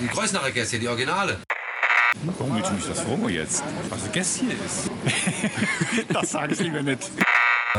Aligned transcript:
Die 0.00 0.08
Kreuznacher 0.08 0.50
Gäste, 0.50 0.78
die 0.78 0.88
Originale. 0.88 1.38
Warum 2.24 2.60
du 2.60 2.70
mich 2.72 2.86
das 2.86 3.00
fragen 3.00 3.28
jetzt? 3.28 3.62
Was 3.88 4.04
ein 4.04 4.12
Gäst 4.12 4.40
hier 4.40 4.50
ist? 4.50 4.90
das 6.12 6.30
sage 6.32 6.54
ich 6.54 6.60
lieber 6.60 6.82
nicht. 6.82 7.10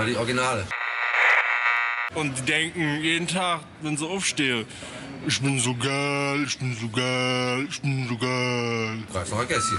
Die 0.07 0.15
Originale. 0.15 0.65
Und 2.13 2.37
die 2.37 2.43
denken 2.43 3.01
jeden 3.01 3.27
Tag, 3.27 3.61
wenn 3.81 3.97
sie 3.97 4.07
aufstehen, 4.07 4.65
ich 5.27 5.41
bin 5.41 5.59
so 5.59 5.75
geil, 5.75 6.43
ich 6.45 6.57
bin 6.57 6.75
so 6.79 6.87
geil, 6.89 7.67
ich 7.69 7.81
bin 7.81 8.07
so 8.07 8.17
geil. 8.17 9.03
Kreuznacher 9.11 9.45
Gäste. 9.47 9.77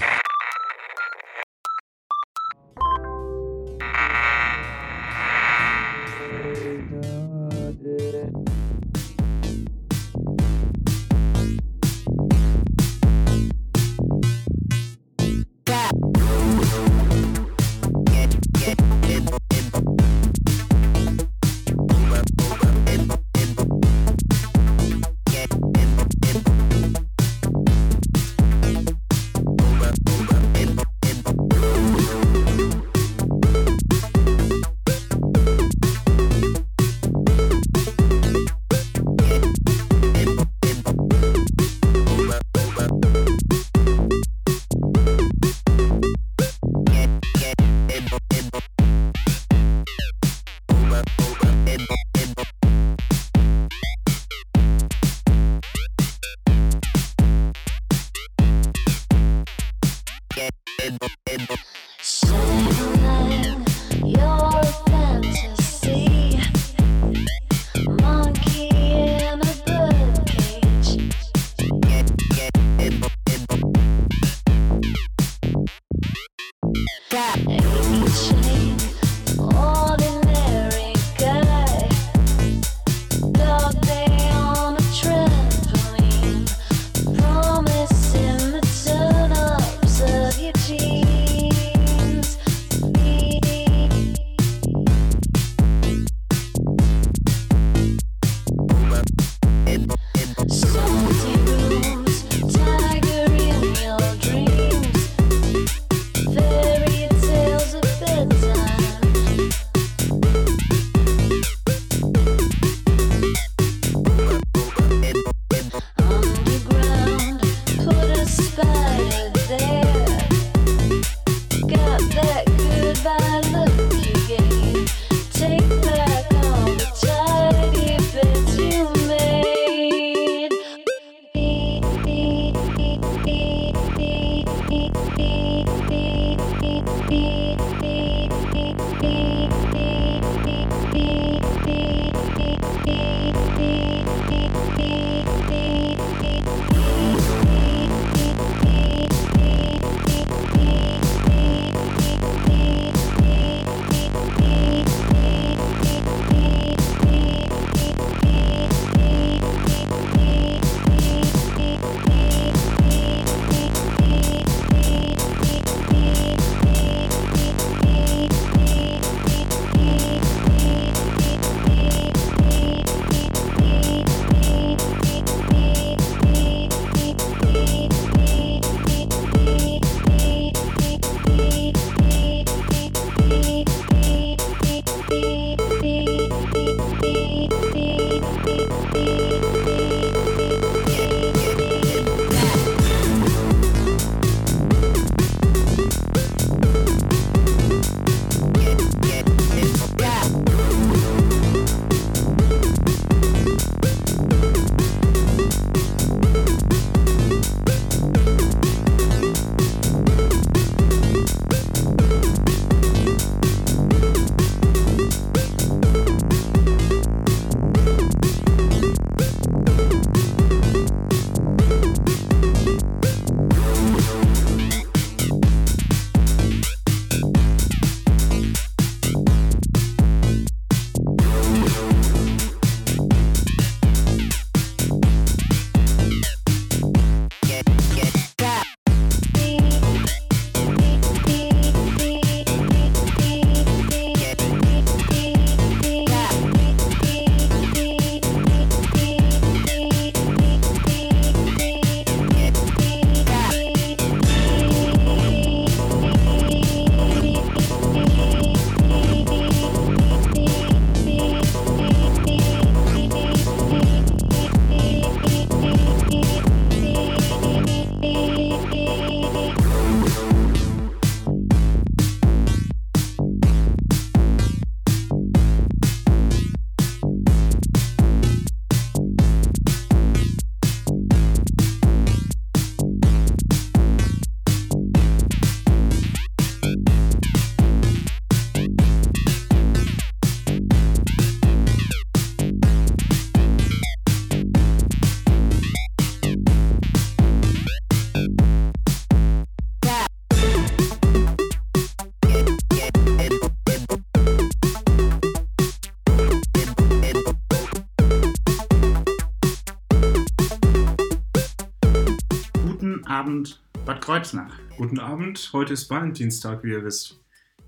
Kreuznach. 314.07 314.57
Guten 314.77 314.99
Abend, 314.99 315.49
heute 315.51 315.73
ist 315.73 315.89
Valentinstag, 315.89 316.63
wie 316.63 316.69
ihr 316.69 316.85
wisst. 316.85 317.19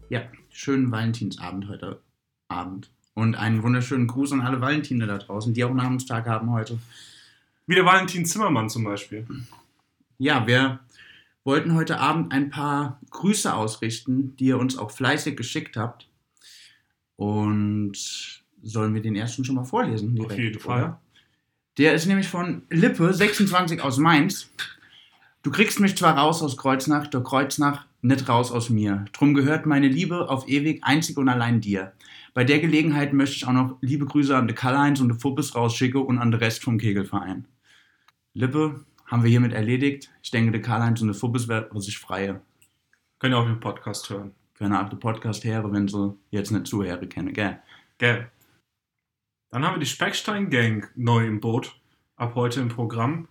Ja, 0.08 0.22
schönen 0.50 0.90
Valentinsabend 0.90 1.68
heute 1.68 2.00
Abend. 2.48 2.90
Und 3.14 3.36
einen 3.36 3.62
wunderschönen 3.62 4.08
Gruß 4.08 4.32
an 4.32 4.40
alle 4.40 4.62
Valentine 4.62 5.06
da 5.06 5.18
draußen, 5.18 5.54
die 5.54 5.66
auch 5.66 5.74
Namenstag 5.74 6.28
haben 6.28 6.50
heute. 6.54 6.80
Wie 7.68 7.76
der 7.76 7.84
Valentin 7.84 8.26
Zimmermann 8.26 8.70
zum 8.70 8.86
Beispiel. 8.86 9.28
Ja, 10.18 10.48
wir 10.48 10.80
wollten 11.44 11.74
heute 11.74 12.00
Abend 12.00 12.32
ein 12.32 12.50
paar 12.50 13.02
Grüße 13.10 13.54
ausrichten, 13.54 14.38
die 14.38 14.46
ihr 14.46 14.60
uns 14.60 14.78
auch 14.78 14.92
fleißig 14.92 15.36
geschickt 15.36 15.76
habt. 15.76 16.08
Und 17.18 17.98
sollen 18.64 18.94
wir 18.94 19.02
den 19.02 19.18
ersten 19.18 19.44
schon 19.44 19.56
mal 19.56 19.66
vorlesen? 19.66 20.18
Auf 20.22 20.38
jeden 20.38 20.62
Fall. 20.62 20.84
oder? 20.84 21.02
Der 21.78 21.96
ist 21.96 22.06
nämlich 22.06 22.30
von 22.30 22.62
Lippe, 22.70 23.14
26 23.14 23.82
aus 23.82 23.98
Mainz. 23.98 24.50
Du 25.42 25.52
kriegst 25.52 25.80
mich 25.80 25.96
zwar 25.96 26.18
raus 26.18 26.44
aus 26.44 26.58
Kreuznach, 26.58 27.08
doch 27.08 27.24
Kreuznach 27.24 27.86
nicht 28.02 28.28
raus 28.28 28.52
aus 28.52 28.70
mir. 28.70 29.06
Drum 29.14 29.34
gehört 29.34 29.66
meine 29.66 29.88
Liebe 29.88 30.30
auf 30.30 30.50
ewig 30.50 30.84
einzig 30.84 31.18
und 31.18 31.30
allein 31.30 31.62
dir. 31.62 31.94
Bei 32.34 32.44
der 32.44 32.60
Gelegenheit 32.60 33.14
möchte 33.14 33.38
ich 33.38 33.48
auch 33.48 33.54
noch 33.54 33.78
liebe 33.80 34.06
Grüße 34.06 34.36
an 34.36 34.48
de 34.48 34.56
Karl-Heinz 34.56 35.00
und 35.00 35.10
de 35.10 35.18
Fuppes 35.18 35.56
rausschicken 35.56 36.02
und 36.02 36.18
an 36.18 36.32
den 36.32 36.40
Rest 36.42 36.64
vom 36.64 36.78
Kegelverein. 36.78 37.48
Lippe 38.34 38.84
haben 39.06 39.24
wir 39.24 39.30
hiermit 39.30 39.54
erledigt. 39.54 40.12
Ich 40.22 40.32
denke, 40.32 40.52
de 40.52 40.62
Karl-Heinz 40.62 41.02
und 41.02 41.08
de 41.08 41.16
Fuppes 41.16 41.48
werden 41.48 41.80
sich 41.80 41.98
freie. 41.98 42.42
Könnt 43.20 43.34
ihr 43.34 43.38
auch 43.38 43.46
den 43.46 43.62
Podcast 43.62 44.10
hören. 44.10 44.32
Können 44.56 44.76
auch 44.76 44.90
den 44.90 45.00
Podcast 45.00 45.46
hören, 45.46 45.72
wenn 45.72 45.88
sie 45.88 46.18
jetzt 46.32 46.52
nicht 46.52 46.68
zuhören 46.68 47.08
kennen, 47.08 47.34
gell? 47.34 47.60
Gell. 47.98 48.30
Dann 49.52 49.66
haben 49.66 49.76
wir 49.76 49.80
die 49.80 49.86
Speckstein 49.86 50.50
Gang 50.50 50.90
neu 50.96 51.26
im 51.26 51.40
Boot. 51.40 51.80
Ab 52.18 52.36
heute 52.36 52.60
im 52.60 52.68
Programm. 52.68 53.30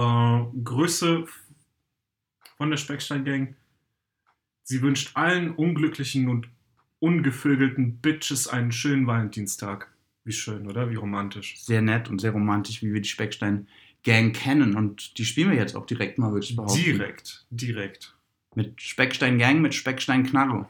Äh, 0.00 0.44
Grüße 0.64 1.26
von 2.56 2.70
der 2.70 2.78
Speckstein 2.78 3.24
Gang. 3.24 3.56
Sie 4.62 4.80
wünscht 4.80 5.10
allen 5.14 5.50
unglücklichen 5.54 6.28
und 6.28 6.48
ungevögelten 7.00 7.98
Bitches 7.98 8.48
einen 8.48 8.72
schönen 8.72 9.06
Valentinstag. 9.06 9.92
Wie 10.24 10.32
schön, 10.32 10.66
oder? 10.68 10.90
Wie 10.90 10.94
romantisch. 10.94 11.60
Sehr 11.60 11.82
nett 11.82 12.08
und 12.08 12.20
sehr 12.20 12.30
romantisch, 12.32 12.82
wie 12.82 12.92
wir 12.92 13.00
die 13.00 13.08
Speckstein-Gang 13.08 14.32
kennen. 14.34 14.76
Und 14.76 15.18
die 15.18 15.24
spielen 15.24 15.50
wir 15.50 15.56
jetzt 15.56 15.74
auch 15.74 15.86
direkt 15.86 16.18
mal, 16.18 16.32
würde 16.32 16.46
ich 16.46 16.56
behaupten. 16.56 16.78
Direkt, 16.78 17.46
direkt. 17.50 18.16
Mit 18.54 18.80
Speckstein-Gang, 18.80 19.60
mit 19.60 19.74
Speckstein-Knarre. 19.74 20.68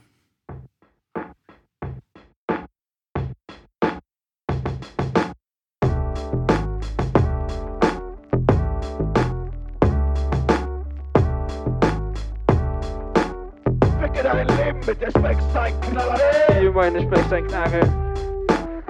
Meine 16.80 17.02
Specksteinknarre. 17.02 17.80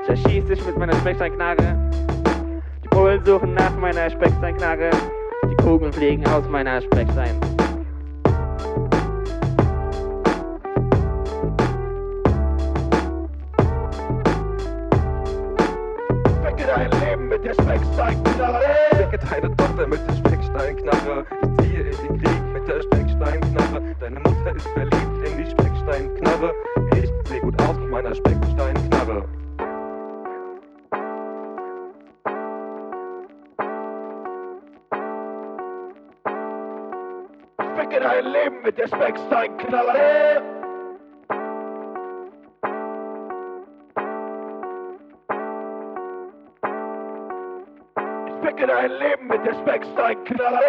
Ich 0.04 0.08
erschieß 0.08 0.44
dich 0.44 0.64
mit 0.64 0.78
meiner 0.78 0.94
Specksteinknarre. 0.94 1.76
Die 2.84 2.88
Bullen 2.88 3.25
suchen 3.25 3.54
nach 3.54 3.76
meiner 3.76 4.08
Specksteinknarre. 4.08 4.90
Die 5.50 5.56
Kugeln 5.56 5.92
fliegen 5.92 6.25
aus 6.28 6.48
meiner 6.48 6.81
Speckstein. 6.82 7.50
Ficke 37.90 38.04
dein 38.04 38.25
Leben 38.25 38.62
mit 38.62 38.78
der 38.78 38.87
Specksteinknarre. 38.87 40.42
Ich 48.28 48.46
ficke 48.46 48.66
dein 48.69 48.90
Leben 48.92 49.26
mit 49.26 49.44
der 49.44 49.54
Specksteinknarre. 49.54 50.60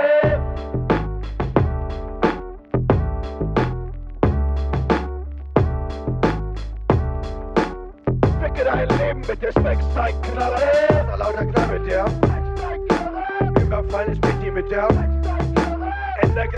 Ficke 8.41 8.63
dein 8.63 8.89
Leben 8.97 9.21
mit 9.27 9.43
der 9.43 9.51
Specksteinknarre. 9.51 11.17
Lauter 11.19 11.45
Knarre 11.45 11.79
mit 11.79 11.91
der 11.91 12.07
Specksteinknarre. 12.07 13.61
Überfall 13.61 14.07
ist 14.07 14.21
Pitti 14.21 14.49
mit 14.49 14.71
der. 14.71 15.10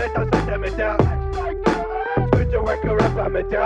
Greta 0.04 0.26
Sander 0.36 0.58
mit 0.58 0.76
der. 0.76 0.96
Bitte 2.32 2.62
Wacker 2.62 2.94
Rapper 2.94 3.30
mit 3.30 3.50
der. 3.50 3.64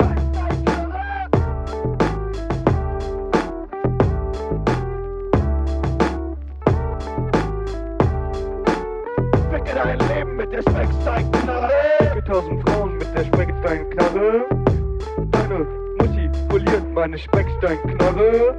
Ficke 9.50 9.74
dein 9.74 9.98
Leben 9.98 10.36
mit 10.36 10.52
der 10.52 10.62
Specksteinknarre. 10.62 11.70
Ficke 11.98 12.24
tausend 12.24 12.68
Frauen 12.68 12.98
mit 12.98 13.08
der 13.16 13.24
Specksteinknarre. 13.24 14.44
Deine 15.32 15.66
Mutti 15.98 16.30
poliert 16.48 16.94
meine 16.94 17.18
Specksteinknarre. 17.18 18.54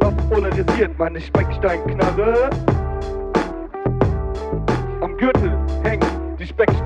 Das 0.00 0.14
polarisiert 0.28 0.98
meine 0.98 1.20
Specksteinknarre. 1.20 2.50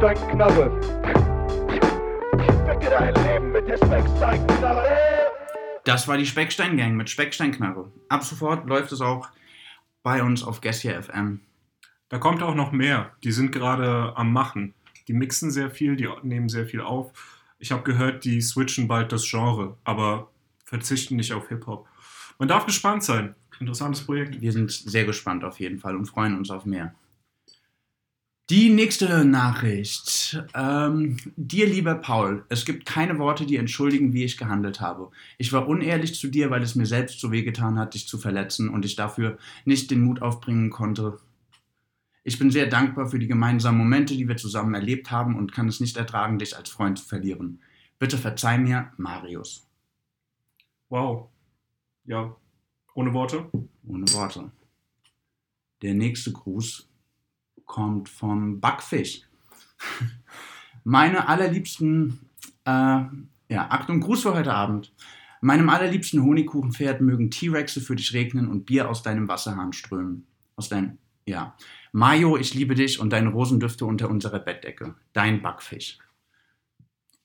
Die 0.00 0.06
Specksteinknarre. 0.06 0.80
Ficke 2.66 2.90
dein 2.90 3.14
Leben 3.26 3.52
mit 3.52 3.68
der 3.68 3.76
Specksteinknarre. 3.76 4.88
Das 5.84 6.08
war 6.08 6.16
die 6.16 6.26
Speckstein-Gang 6.26 6.96
mit 6.96 7.10
Specksteinknarre. 7.10 7.92
Ab 8.08 8.24
sofort 8.24 8.66
läuft 8.66 8.92
es 8.92 9.02
auch 9.02 9.28
bei 10.02 10.22
uns 10.22 10.42
auf 10.42 10.62
Gessia 10.62 11.02
FM. 11.02 11.40
Da 12.08 12.18
kommt 12.18 12.42
auch 12.42 12.54
noch 12.54 12.72
mehr. 12.72 13.12
Die 13.24 13.32
sind 13.32 13.52
gerade 13.52 14.16
am 14.16 14.32
Machen. 14.32 14.74
Die 15.06 15.12
mixen 15.12 15.50
sehr 15.50 15.70
viel, 15.70 15.96
die 15.96 16.08
nehmen 16.22 16.48
sehr 16.48 16.66
viel 16.66 16.80
auf. 16.80 17.12
Ich 17.58 17.70
habe 17.72 17.82
gehört, 17.82 18.24
die 18.24 18.40
switchen 18.40 18.88
bald 18.88 19.12
das 19.12 19.28
Genre, 19.28 19.76
aber 19.84 20.30
verzichten 20.64 21.16
nicht 21.16 21.34
auf 21.34 21.48
Hip-Hop. 21.48 21.86
Man 22.38 22.48
darf 22.48 22.64
gespannt 22.64 23.04
sein. 23.04 23.34
Interessantes 23.58 24.06
Projekt. 24.06 24.40
Wir 24.40 24.52
sind 24.52 24.70
sehr 24.70 25.04
gespannt 25.04 25.44
auf 25.44 25.60
jeden 25.60 25.78
Fall 25.78 25.94
und 25.94 26.06
freuen 26.06 26.38
uns 26.38 26.50
auf 26.50 26.64
mehr. 26.64 26.94
Die 28.50 28.68
nächste 28.68 29.24
Nachricht. 29.24 30.42
Ähm, 30.54 31.18
dir, 31.36 31.68
lieber 31.68 31.94
Paul, 31.94 32.44
es 32.48 32.64
gibt 32.64 32.84
keine 32.84 33.16
Worte, 33.20 33.46
die 33.46 33.54
entschuldigen, 33.54 34.12
wie 34.12 34.24
ich 34.24 34.36
gehandelt 34.36 34.80
habe. 34.80 35.12
Ich 35.38 35.52
war 35.52 35.68
unehrlich 35.68 36.16
zu 36.16 36.26
dir, 36.26 36.50
weil 36.50 36.64
es 36.64 36.74
mir 36.74 36.84
selbst 36.84 37.20
so 37.20 37.30
wehgetan 37.30 37.78
hat, 37.78 37.94
dich 37.94 38.08
zu 38.08 38.18
verletzen 38.18 38.68
und 38.68 38.84
ich 38.84 38.96
dafür 38.96 39.38
nicht 39.64 39.92
den 39.92 40.00
Mut 40.00 40.20
aufbringen 40.20 40.70
konnte. 40.70 41.18
Ich 42.24 42.40
bin 42.40 42.50
sehr 42.50 42.66
dankbar 42.66 43.06
für 43.06 43.20
die 43.20 43.28
gemeinsamen 43.28 43.78
Momente, 43.78 44.16
die 44.16 44.26
wir 44.26 44.36
zusammen 44.36 44.74
erlebt 44.74 45.12
haben 45.12 45.36
und 45.36 45.52
kann 45.52 45.68
es 45.68 45.78
nicht 45.78 45.96
ertragen, 45.96 46.40
dich 46.40 46.56
als 46.56 46.70
Freund 46.70 46.98
zu 46.98 47.04
verlieren. 47.04 47.60
Bitte 48.00 48.18
verzeih 48.18 48.58
mir, 48.58 48.90
Marius. 48.96 49.68
Wow. 50.88 51.28
Ja. 52.04 52.34
Ohne 52.94 53.14
Worte? 53.14 53.48
Ohne 53.86 54.12
Worte. 54.12 54.50
Der 55.82 55.94
nächste 55.94 56.32
Gruß 56.32 56.89
kommt 57.70 58.08
vom 58.08 58.60
Backfisch. 58.60 59.22
Meine 60.84 61.28
allerliebsten, 61.28 62.18
äh, 62.64 62.70
ja, 62.70 63.70
Achtung, 63.70 64.00
Gruß 64.00 64.22
für 64.22 64.34
heute 64.34 64.52
Abend. 64.52 64.92
Meinem 65.40 65.70
allerliebsten 65.70 66.22
Honigkuchenpferd 66.22 67.00
mögen 67.00 67.30
T-Rexe 67.30 67.80
für 67.80 67.94
dich 67.94 68.12
regnen 68.12 68.48
und 68.48 68.66
Bier 68.66 68.90
aus 68.90 69.04
deinem 69.04 69.28
Wasserhahn 69.28 69.72
strömen. 69.72 70.26
Aus 70.56 70.68
deinem, 70.68 70.98
ja. 71.26 71.54
Mayo, 71.92 72.36
ich 72.36 72.54
liebe 72.54 72.74
dich 72.74 72.98
und 72.98 73.10
deine 73.12 73.30
Rosendüfte 73.30 73.86
unter 73.86 74.10
unserer 74.10 74.40
Bettdecke. 74.40 74.96
Dein 75.12 75.40
Backfisch. 75.40 75.98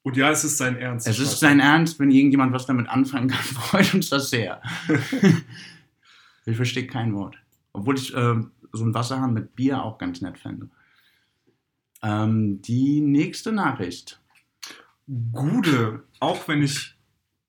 Und 0.04 0.16
ja, 0.16 0.30
es 0.30 0.44
ist 0.44 0.60
sein 0.60 0.78
Ernst. 0.78 1.08
Es 1.08 1.18
ist 1.18 1.40
sein 1.40 1.60
Ernst, 1.60 2.00
wenn 2.00 2.12
irgendjemand 2.12 2.54
was 2.54 2.68
damit 2.68 2.88
anfangen 2.88 3.30
kann, 3.30 3.44
freut 3.44 3.96
uns 3.96 4.10
das 4.10 4.30
sehr. 4.30 4.62
ich 6.46 6.56
verstehe 6.56 6.86
kein 6.86 7.16
Wort. 7.16 7.36
Obwohl 7.76 7.98
ich 7.98 8.14
äh, 8.14 8.42
so 8.72 8.84
einen 8.84 8.94
Wasserhahn 8.94 9.34
mit 9.34 9.56
Bier 9.56 9.84
auch 9.84 9.98
ganz 9.98 10.22
nett 10.22 10.38
fände. 10.38 10.70
Ähm, 12.02 12.62
die 12.62 13.02
nächste 13.02 13.52
Nachricht. 13.52 14.22
Gude, 15.32 16.04
auch 16.20 16.48
wenn 16.48 16.64
ich 16.64 16.96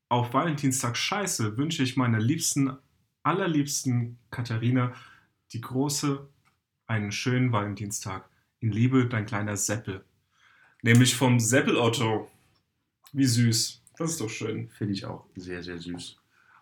auf 0.08 0.34
Valentinstag 0.34 0.96
scheiße, 0.96 1.56
wünsche 1.56 1.82
ich 1.82 1.96
meiner 1.96 2.20
liebsten, 2.20 2.76
allerliebsten 3.22 4.18
Katharina 4.30 4.92
die 5.52 5.60
große 5.60 6.28
einen 6.86 7.12
schönen 7.12 7.52
Valentinstag. 7.52 8.28
In 8.60 8.72
Liebe, 8.72 9.06
dein 9.06 9.26
kleiner 9.26 9.56
Seppel. 9.56 10.04
Nämlich 10.82 11.16
vom 11.16 11.40
Seppel 11.40 11.76
Otto. 11.76 12.30
Wie 13.12 13.24
süß. 13.24 13.82
Das 13.98 14.12
ist 14.12 14.20
doch 14.20 14.30
schön. 14.30 14.68
Finde 14.70 14.92
ich 14.92 15.04
auch 15.04 15.26
sehr, 15.34 15.62
sehr 15.62 15.78
süß. 15.78 16.16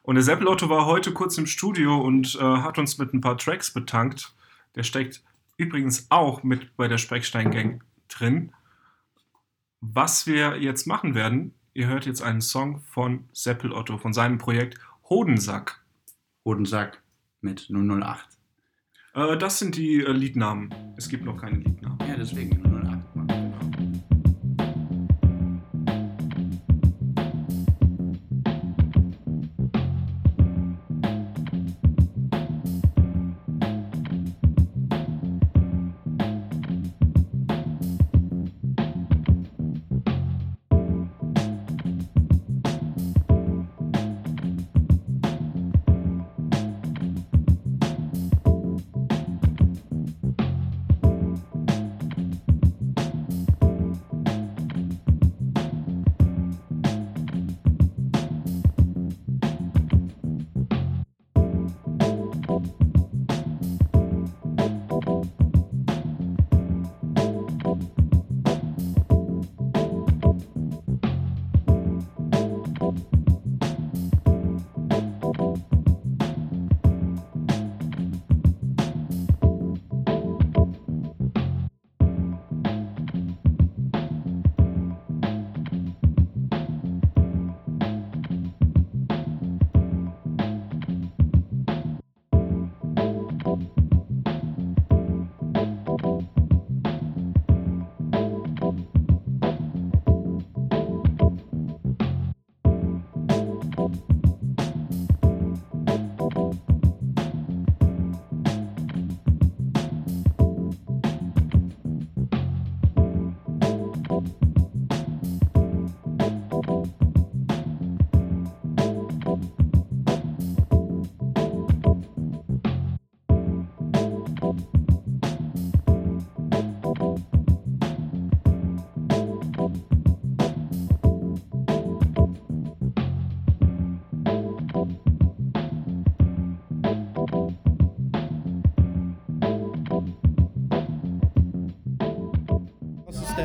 Und 0.05 0.17
der 0.17 0.23
Seppel 0.23 0.49
Otto 0.49 0.69
war 0.69 0.85
heute 0.85 1.15
kurz 1.15 1.39
im 1.39 1.47
Studio 1.47 1.99
und 1.99 2.35
äh, 2.35 2.43
hat 2.43 2.79
uns 2.79 2.99
mit 2.99 3.15
ein 3.15 3.23
paar 3.23 3.39
Tracks 3.39 3.73
betankt. 3.73 4.35
Der 4.75 4.83
steckt 4.83 5.25
übrigens 5.57 6.11
auch 6.11 6.43
mit 6.43 6.77
bei 6.77 6.89
der 6.89 6.99
Speckstein 6.99 7.51
Gang 7.51 7.83
drin. 8.09 8.53
Was 9.81 10.27
wir 10.27 10.61
jetzt 10.61 10.87
machen 10.87 11.15
werden, 11.15 11.55
ihr 11.73 11.87
hört 11.87 12.05
jetzt 12.05 12.21
einen 12.21 12.43
Song 12.43 12.81
von 12.81 13.31
Seppel 13.33 13.73
Otto, 13.73 13.97
von 13.97 14.13
seinem 14.13 14.37
Projekt 14.37 14.79
Hodensack. 15.09 15.83
Hodensack 16.45 17.03
mit 17.41 17.71
008. 17.71 18.29
Äh, 19.15 19.39
das 19.39 19.59
sind 19.59 19.75
die 19.75 20.01
äh, 20.01 20.13
Liednamen. 20.13 20.75
Es 20.99 21.09
gibt 21.09 21.25
noch 21.25 21.39
keine 21.39 21.57
Liednamen. 21.57 21.99
Ja, 22.07 22.17
deswegen 22.19 22.74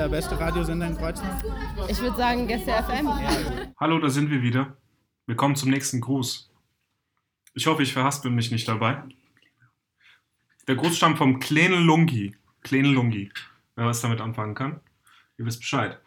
der 0.10 0.16
beste 0.16 0.40
Radiosender 0.40 0.88
in 0.88 0.98
Kreuznach? 0.98 1.44
Ich 1.88 2.00
würde 2.02 2.18
sagen 2.18 2.48
Gäste 2.48 2.72
FM. 2.72 3.10
Hallo, 3.80 4.00
da 4.00 4.10
sind 4.10 4.32
wir 4.32 4.42
wieder. 4.42 4.76
Willkommen 5.28 5.56
zum 5.56 5.70
nächsten 5.70 6.02
Gruß. 6.02 6.52
Ich 7.54 7.68
hoffe, 7.68 7.84
ich 7.84 7.94
verhaspel 7.94 8.32
mich 8.32 8.50
nicht 8.50 8.68
dabei. 8.68 9.04
Der 10.68 10.76
Gruß 10.76 10.98
stammt 10.98 11.20
vom 11.20 11.40
Kleine 11.40 11.76
Lungi. 11.76 12.36
Kleine 12.62 12.88
Lungi. 12.88 13.32
Wer 13.76 13.86
was 13.86 14.02
damit 14.02 14.20
anfangen 14.20 14.56
kann, 14.56 14.80
ihr 15.38 15.46
wisst 15.46 15.60
Bescheid. 15.60 16.00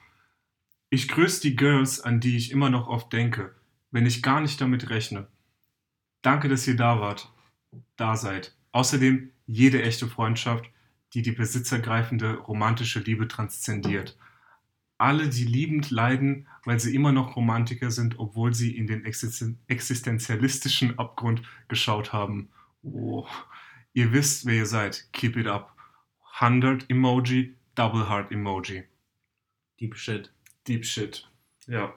Ich 0.90 1.06
grüße 1.06 1.40
die 1.40 1.54
Girls, 1.54 2.00
an 2.00 2.18
die 2.18 2.36
ich 2.36 2.50
immer 2.50 2.70
noch 2.70 2.88
oft 2.88 3.12
denke, 3.12 3.54
wenn 3.92 4.04
ich 4.04 4.22
gar 4.22 4.40
nicht 4.40 4.60
damit 4.60 4.90
rechne. 4.90 5.28
Danke, 6.22 6.48
dass 6.48 6.66
ihr 6.66 6.76
da 6.76 7.00
wart, 7.00 7.32
da 7.96 8.16
seid. 8.16 8.56
Außerdem 8.72 9.30
jede 9.46 9.80
echte 9.82 10.08
Freundschaft, 10.08 10.64
die 11.14 11.22
die 11.22 11.32
besitzergreifende 11.32 12.36
romantische 12.38 13.00
Liebe 13.00 13.28
transzendiert. 13.28 14.16
Alle, 14.98 15.28
die 15.28 15.44
liebend 15.44 15.90
leiden, 15.90 16.46
weil 16.64 16.78
sie 16.78 16.94
immer 16.94 17.12
noch 17.12 17.36
Romantiker 17.36 17.90
sind, 17.90 18.18
obwohl 18.18 18.54
sie 18.54 18.76
in 18.76 18.86
den 18.86 19.04
existen 19.04 19.58
existenzialistischen 19.66 20.98
Abgrund 20.98 21.42
geschaut 21.68 22.12
haben. 22.12 22.50
Oh. 22.82 23.26
Ihr 23.94 24.12
wisst, 24.12 24.46
wer 24.46 24.54
ihr 24.54 24.66
seid. 24.66 25.08
Keep 25.12 25.36
it 25.36 25.46
up. 25.48 25.76
100 26.38 26.88
Emoji, 26.88 27.54
Double 27.74 28.08
Heart 28.08 28.30
Emoji. 28.32 28.84
Deep 29.80 29.96
Shit. 29.96 30.32
Deep 30.66 30.86
Shit. 30.86 31.28
Ja. 31.66 31.92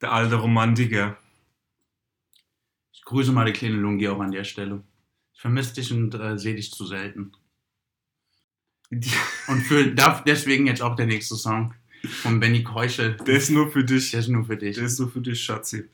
Der 0.00 0.12
alte 0.12 0.36
Romantiker. 0.36 1.16
Ich 2.92 3.02
grüße 3.04 3.32
mal 3.32 3.46
die 3.46 3.52
kleine 3.52 3.76
Lungi 3.76 4.06
auch 4.08 4.20
an 4.20 4.30
der 4.30 4.44
Stelle. 4.44 4.84
Ich 5.32 5.40
vermisse 5.40 5.74
dich 5.74 5.92
und 5.92 6.14
äh, 6.14 6.38
sehe 6.38 6.54
dich 6.54 6.70
zu 6.70 6.86
selten. 6.86 7.32
Und 8.90 9.62
für, 9.62 9.94
deswegen 10.26 10.66
jetzt 10.66 10.82
auch 10.82 10.96
der 10.96 11.06
nächste 11.06 11.36
Song 11.36 11.74
von 12.22 12.40
Benny 12.40 12.64
Keuschel. 12.64 13.16
Der 13.26 13.36
ist 13.36 13.50
nur 13.50 13.70
für 13.70 13.84
dich. 13.84 14.10
Der 14.10 14.20
ist 14.20 14.28
nur 14.28 14.44
für 14.44 14.56
dich. 14.56 14.76
Der 14.76 14.86
ist 14.86 14.98
nur 14.98 15.10
für 15.10 15.20
dich, 15.20 15.42
Schatzi. 15.42 15.88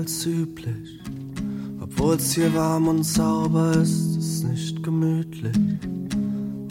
Als 0.00 0.24
üblich. 0.24 0.98
Obwohl's 1.82 2.32
hier 2.32 2.52
warm 2.54 2.88
und 2.88 3.02
sauber 3.02 3.72
ist, 3.72 4.16
ist 4.16 4.44
nicht 4.44 4.82
gemütlich. 4.82 5.54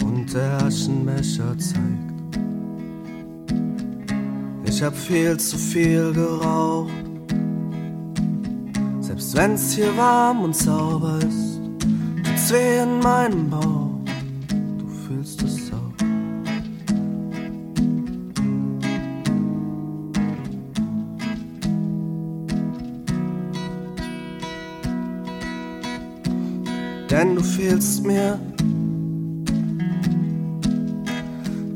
Und 0.03 0.33
der 0.33 0.63
Aschenbecher 0.63 1.55
zeigt. 1.59 2.39
Ich 4.65 4.81
hab 4.81 4.95
viel 4.95 5.37
zu 5.37 5.57
viel 5.57 6.11
geraucht. 6.11 6.91
Selbst 8.99 9.35
wenn's 9.35 9.73
hier 9.73 9.95
warm 9.95 10.45
und 10.45 10.55
sauber 10.55 11.19
ist, 11.19 11.59
tut's 12.23 12.51
weh 12.51 12.81
in 12.81 12.99
meinem 12.99 13.47
Bauch. 13.47 13.78
Denn 27.19 27.35
du 27.35 27.43
fehlst 27.43 28.05
mir. 28.05 28.39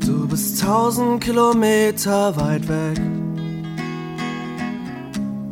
Du 0.00 0.26
bist 0.26 0.62
tausend 0.62 1.22
Kilometer 1.22 2.34
weit 2.36 2.66
weg. 2.66 2.98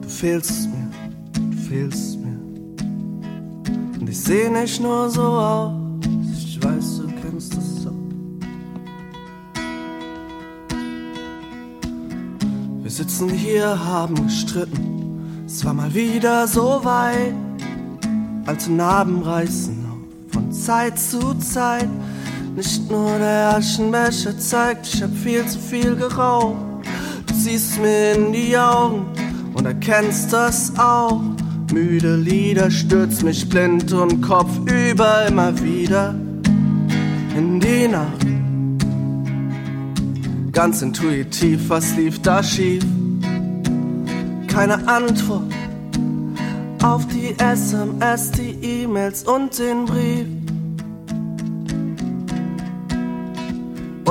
Du 0.00 0.08
fehlst 0.08 0.68
mir, 0.70 0.88
du 1.34 1.56
fehlst 1.68 2.18
mir. 2.20 2.40
Und 4.00 4.08
ich 4.08 4.18
seh 4.18 4.48
nicht 4.48 4.80
nur 4.80 5.10
so 5.10 5.22
aus, 5.22 5.74
ich 6.38 6.62
weiß, 6.64 7.02
du 7.02 7.08
kennst 7.20 7.54
das 7.54 7.82
so. 7.82 7.92
Wir 12.82 12.90
sitzen 12.90 13.28
hier, 13.28 13.84
haben 13.84 14.14
gestritten. 14.24 15.44
Es 15.44 15.62
war 15.66 15.74
mal 15.74 15.92
wieder 15.92 16.46
so 16.48 16.80
weit. 16.82 17.34
Alte 18.46 18.72
Narben 18.72 19.22
reißen 19.22 19.81
Zeit 20.64 20.98
zu 20.98 21.34
Zeit. 21.34 21.88
Nicht 22.54 22.90
nur 22.90 23.18
der 23.18 23.56
Aschenbecher 23.56 24.38
zeigt, 24.38 24.86
ich 24.86 25.02
hab 25.02 25.10
viel 25.16 25.44
zu 25.46 25.58
viel 25.58 25.96
geraucht. 25.96 26.56
Du 27.26 27.34
siehst 27.34 27.80
mir 27.80 28.12
in 28.12 28.32
die 28.32 28.56
Augen 28.56 29.06
und 29.54 29.66
erkennst 29.66 30.32
das 30.32 30.72
auch. 30.78 31.20
Müde 31.72 32.16
Lieder 32.16 32.70
stürzt 32.70 33.22
mich 33.22 33.48
blind 33.48 33.92
und 33.92 34.20
Kopf 34.20 34.50
über 34.70 35.26
immer 35.26 35.58
wieder 35.62 36.14
in 37.36 37.58
die 37.58 37.88
Nacht. 37.88 38.26
Ganz 40.52 40.82
intuitiv, 40.82 41.70
was 41.70 41.96
lief 41.96 42.20
da 42.20 42.42
schief? 42.42 42.84
Keine 44.46 44.86
Antwort 44.86 45.50
auf 46.82 47.06
die 47.06 47.34
SMS, 47.38 48.32
die 48.32 48.82
E-Mails 48.82 49.24
und 49.24 49.58
den 49.58 49.86
Brief. 49.86 50.26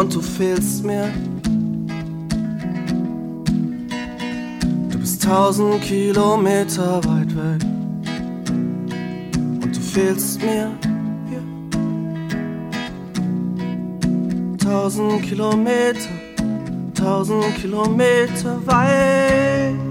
Und 0.02 0.16
du 0.16 0.20
fehlst 0.20 0.84
mir. 0.84 1.14
Du 4.90 4.98
bist 4.98 5.24
tausend 5.24 5.80
Kilometer 5.84 7.04
weit 7.04 7.36
weg. 7.36 7.62
Und 9.62 9.76
du 9.76 9.80
fehlst 9.80 10.42
mir. 10.42 10.72
Tausend 14.58 15.22
Kilometer, 15.22 16.10
tausend 16.96 17.56
Kilometer 17.58 18.60
weit 18.66 19.91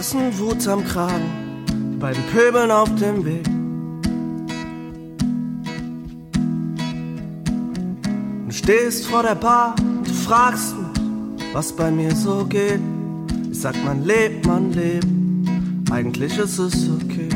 Ich 0.00 0.06
pack 0.06 0.22
Kassenwut 0.22 0.66
am 0.66 0.82
Kragen, 0.84 1.66
die 1.68 1.98
beiden 1.98 2.22
Pöbeln 2.32 2.70
auf 2.70 2.88
dem 2.94 3.22
Weg. 3.22 3.44
Du 8.46 8.50
stehst 8.50 9.06
vor 9.06 9.22
der 9.22 9.34
Bar 9.34 9.74
und 9.78 10.08
du 10.08 10.12
fragst 10.12 10.74
mich, 10.76 11.44
was 11.52 11.72
bei 11.72 11.90
mir 11.90 12.14
so 12.16 12.46
geht. 12.46 12.80
Ich 13.50 13.60
sag, 13.60 13.74
man 13.84 14.04
lebt, 14.04 14.46
man 14.46 14.72
lebt, 14.72 15.06
eigentlich 15.90 16.38
ist 16.38 16.58
es 16.58 16.88
okay. 16.88 17.28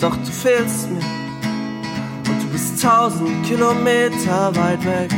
Doch 0.00 0.16
du 0.16 0.30
fehlst 0.30 0.90
mir 0.90 1.00
und 2.30 2.42
du 2.42 2.46
bist 2.52 2.82
tausend 2.82 3.42
Kilometer 3.46 4.54
weit 4.54 4.84
weg. 4.84 5.10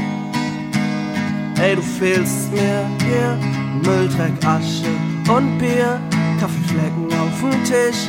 Ey, 1.60 1.74
du 1.74 1.82
fehlst 1.82 2.52
mir 2.52 2.88
hier, 3.04 3.36
Mülldreck, 3.82 4.46
Asche 4.46 5.11
und 5.36 5.58
Bier, 5.58 6.00
Kaffeeflecken 6.38 7.12
auf 7.12 7.40
dem 7.40 7.64
Tisch. 7.64 8.08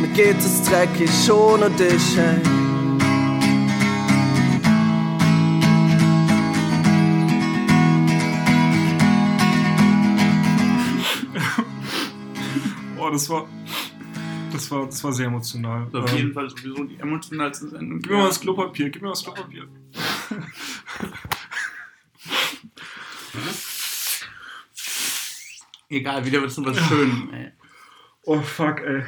Mir 0.00 0.08
geht 0.08 0.38
es 0.38 0.62
dreckig 0.64 1.10
ohne 1.32 1.70
dich, 1.70 2.18
ey. 2.18 2.38
Oh, 12.98 13.10
das 13.10 13.28
war. 13.30 13.46
Das 14.52 14.70
war, 14.70 14.86
das 14.86 15.04
war 15.04 15.12
sehr 15.12 15.26
emotional. 15.26 15.86
Auf 15.92 16.10
Ähm, 16.12 16.16
jeden 16.16 16.32
Fall 16.32 16.48
sowieso 16.50 16.84
die 16.84 16.98
emotionalste 16.98 17.68
Sendung. 17.68 18.00
Gib 18.00 18.10
mir 18.10 18.18
mal 18.18 18.28
das 18.28 18.40
Klopapier, 18.40 18.90
gib 18.90 19.02
mir 19.02 19.08
mal 19.08 19.12
das 19.12 19.22
Klopapier. 19.22 19.64
Egal, 25.88 26.24
wieder 26.24 26.40
wird 26.40 26.50
es 26.50 26.64
was 26.64 26.78
schön. 26.78 27.30
Ey. 27.32 27.52
Oh 28.24 28.40
fuck, 28.40 28.80
ey. 28.80 29.04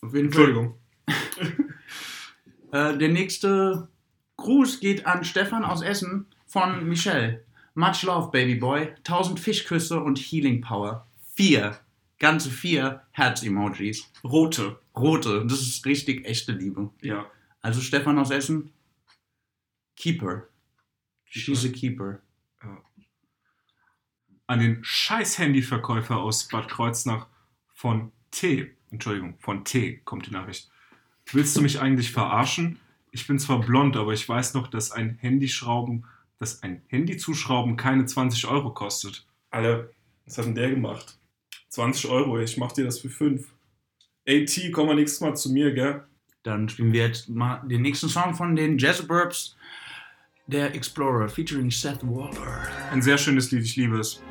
Auf 0.00 0.14
jeden 0.14 0.32
Fall. 0.32 0.44
Entschuldigung. 0.44 0.78
Äh, 2.72 2.96
der 2.96 3.10
nächste 3.10 3.90
Gruß 4.38 4.80
geht 4.80 5.04
an 5.04 5.26
Stefan 5.26 5.62
aus 5.62 5.82
Essen 5.82 6.24
von 6.46 6.88
Michelle. 6.88 7.44
Much 7.74 8.02
love, 8.02 8.30
Baby 8.30 8.54
Boy. 8.54 8.94
1000 8.96 9.38
Fischküsse 9.38 10.00
und 10.00 10.18
Healing 10.18 10.62
Power. 10.62 11.06
Vier. 11.34 11.78
Ganze 12.18 12.50
vier 12.50 13.02
Herz-Emojis. 13.10 14.10
Rote. 14.24 14.78
Rote. 14.96 15.44
Das 15.46 15.60
ist 15.60 15.84
richtig 15.84 16.26
echte 16.26 16.52
Liebe. 16.52 16.90
Ja. 17.02 17.26
Also 17.60 17.82
Stefan 17.82 18.18
aus 18.18 18.30
Essen. 18.30 18.72
Keeper. 19.96 20.48
She's 21.26 21.64
a 21.66 21.68
keeper. 21.68 22.20
An 24.46 24.60
den 24.60 24.82
scheiß 24.82 25.38
Handyverkäufer 25.38 26.18
aus 26.18 26.48
Bad 26.48 26.68
Kreuznach 26.68 27.26
von 27.72 28.12
T. 28.30 28.70
Entschuldigung, 28.90 29.36
von 29.38 29.64
T 29.64 30.00
kommt 30.04 30.26
die 30.26 30.32
Nachricht. 30.32 30.70
Willst 31.30 31.56
du 31.56 31.62
mich 31.62 31.80
eigentlich 31.80 32.12
verarschen? 32.12 32.78
Ich 33.10 33.26
bin 33.26 33.38
zwar 33.38 33.60
blond, 33.60 33.96
aber 33.96 34.12
ich 34.12 34.28
weiß 34.28 34.54
noch, 34.54 34.68
dass 34.68 34.90
ein 34.90 35.18
Handyschrauben, 35.20 36.04
dass 36.38 36.62
ein 36.62 36.82
Handy 36.88 37.16
zuschrauben 37.16 37.76
keine 37.76 38.04
20 38.04 38.46
Euro 38.46 38.70
kostet. 38.72 39.26
Alter, 39.50 39.88
was 40.24 40.38
hat 40.38 40.46
denn 40.46 40.54
der 40.54 40.70
gemacht? 40.70 41.18
20 41.68 42.10
Euro, 42.10 42.38
ich 42.38 42.56
mach 42.56 42.72
dir 42.72 42.84
das 42.84 42.98
für 42.98 43.10
5. 43.10 43.46
Ey, 44.24 44.44
T, 44.44 44.70
komm 44.70 44.86
mal 44.86 44.96
nächstes 44.96 45.20
Mal 45.20 45.34
zu 45.36 45.52
mir, 45.52 45.72
gell? 45.72 46.04
Dann 46.42 46.68
spielen 46.68 46.92
wir 46.92 47.06
jetzt 47.06 47.28
mal 47.28 47.62
den 47.66 47.82
nächsten 47.82 48.08
Song 48.08 48.34
von 48.34 48.56
den 48.56 48.78
Jazzurbs. 48.78 49.56
Der 50.46 50.74
Explorer 50.74 51.28
featuring 51.28 51.70
Seth 51.70 52.02
Waller. 52.02 52.68
Ein 52.90 53.00
sehr 53.00 53.16
schönes 53.16 53.50
Lied, 53.52 53.64
ich 53.64 53.76
liebe 53.76 53.98
es. 53.98 54.22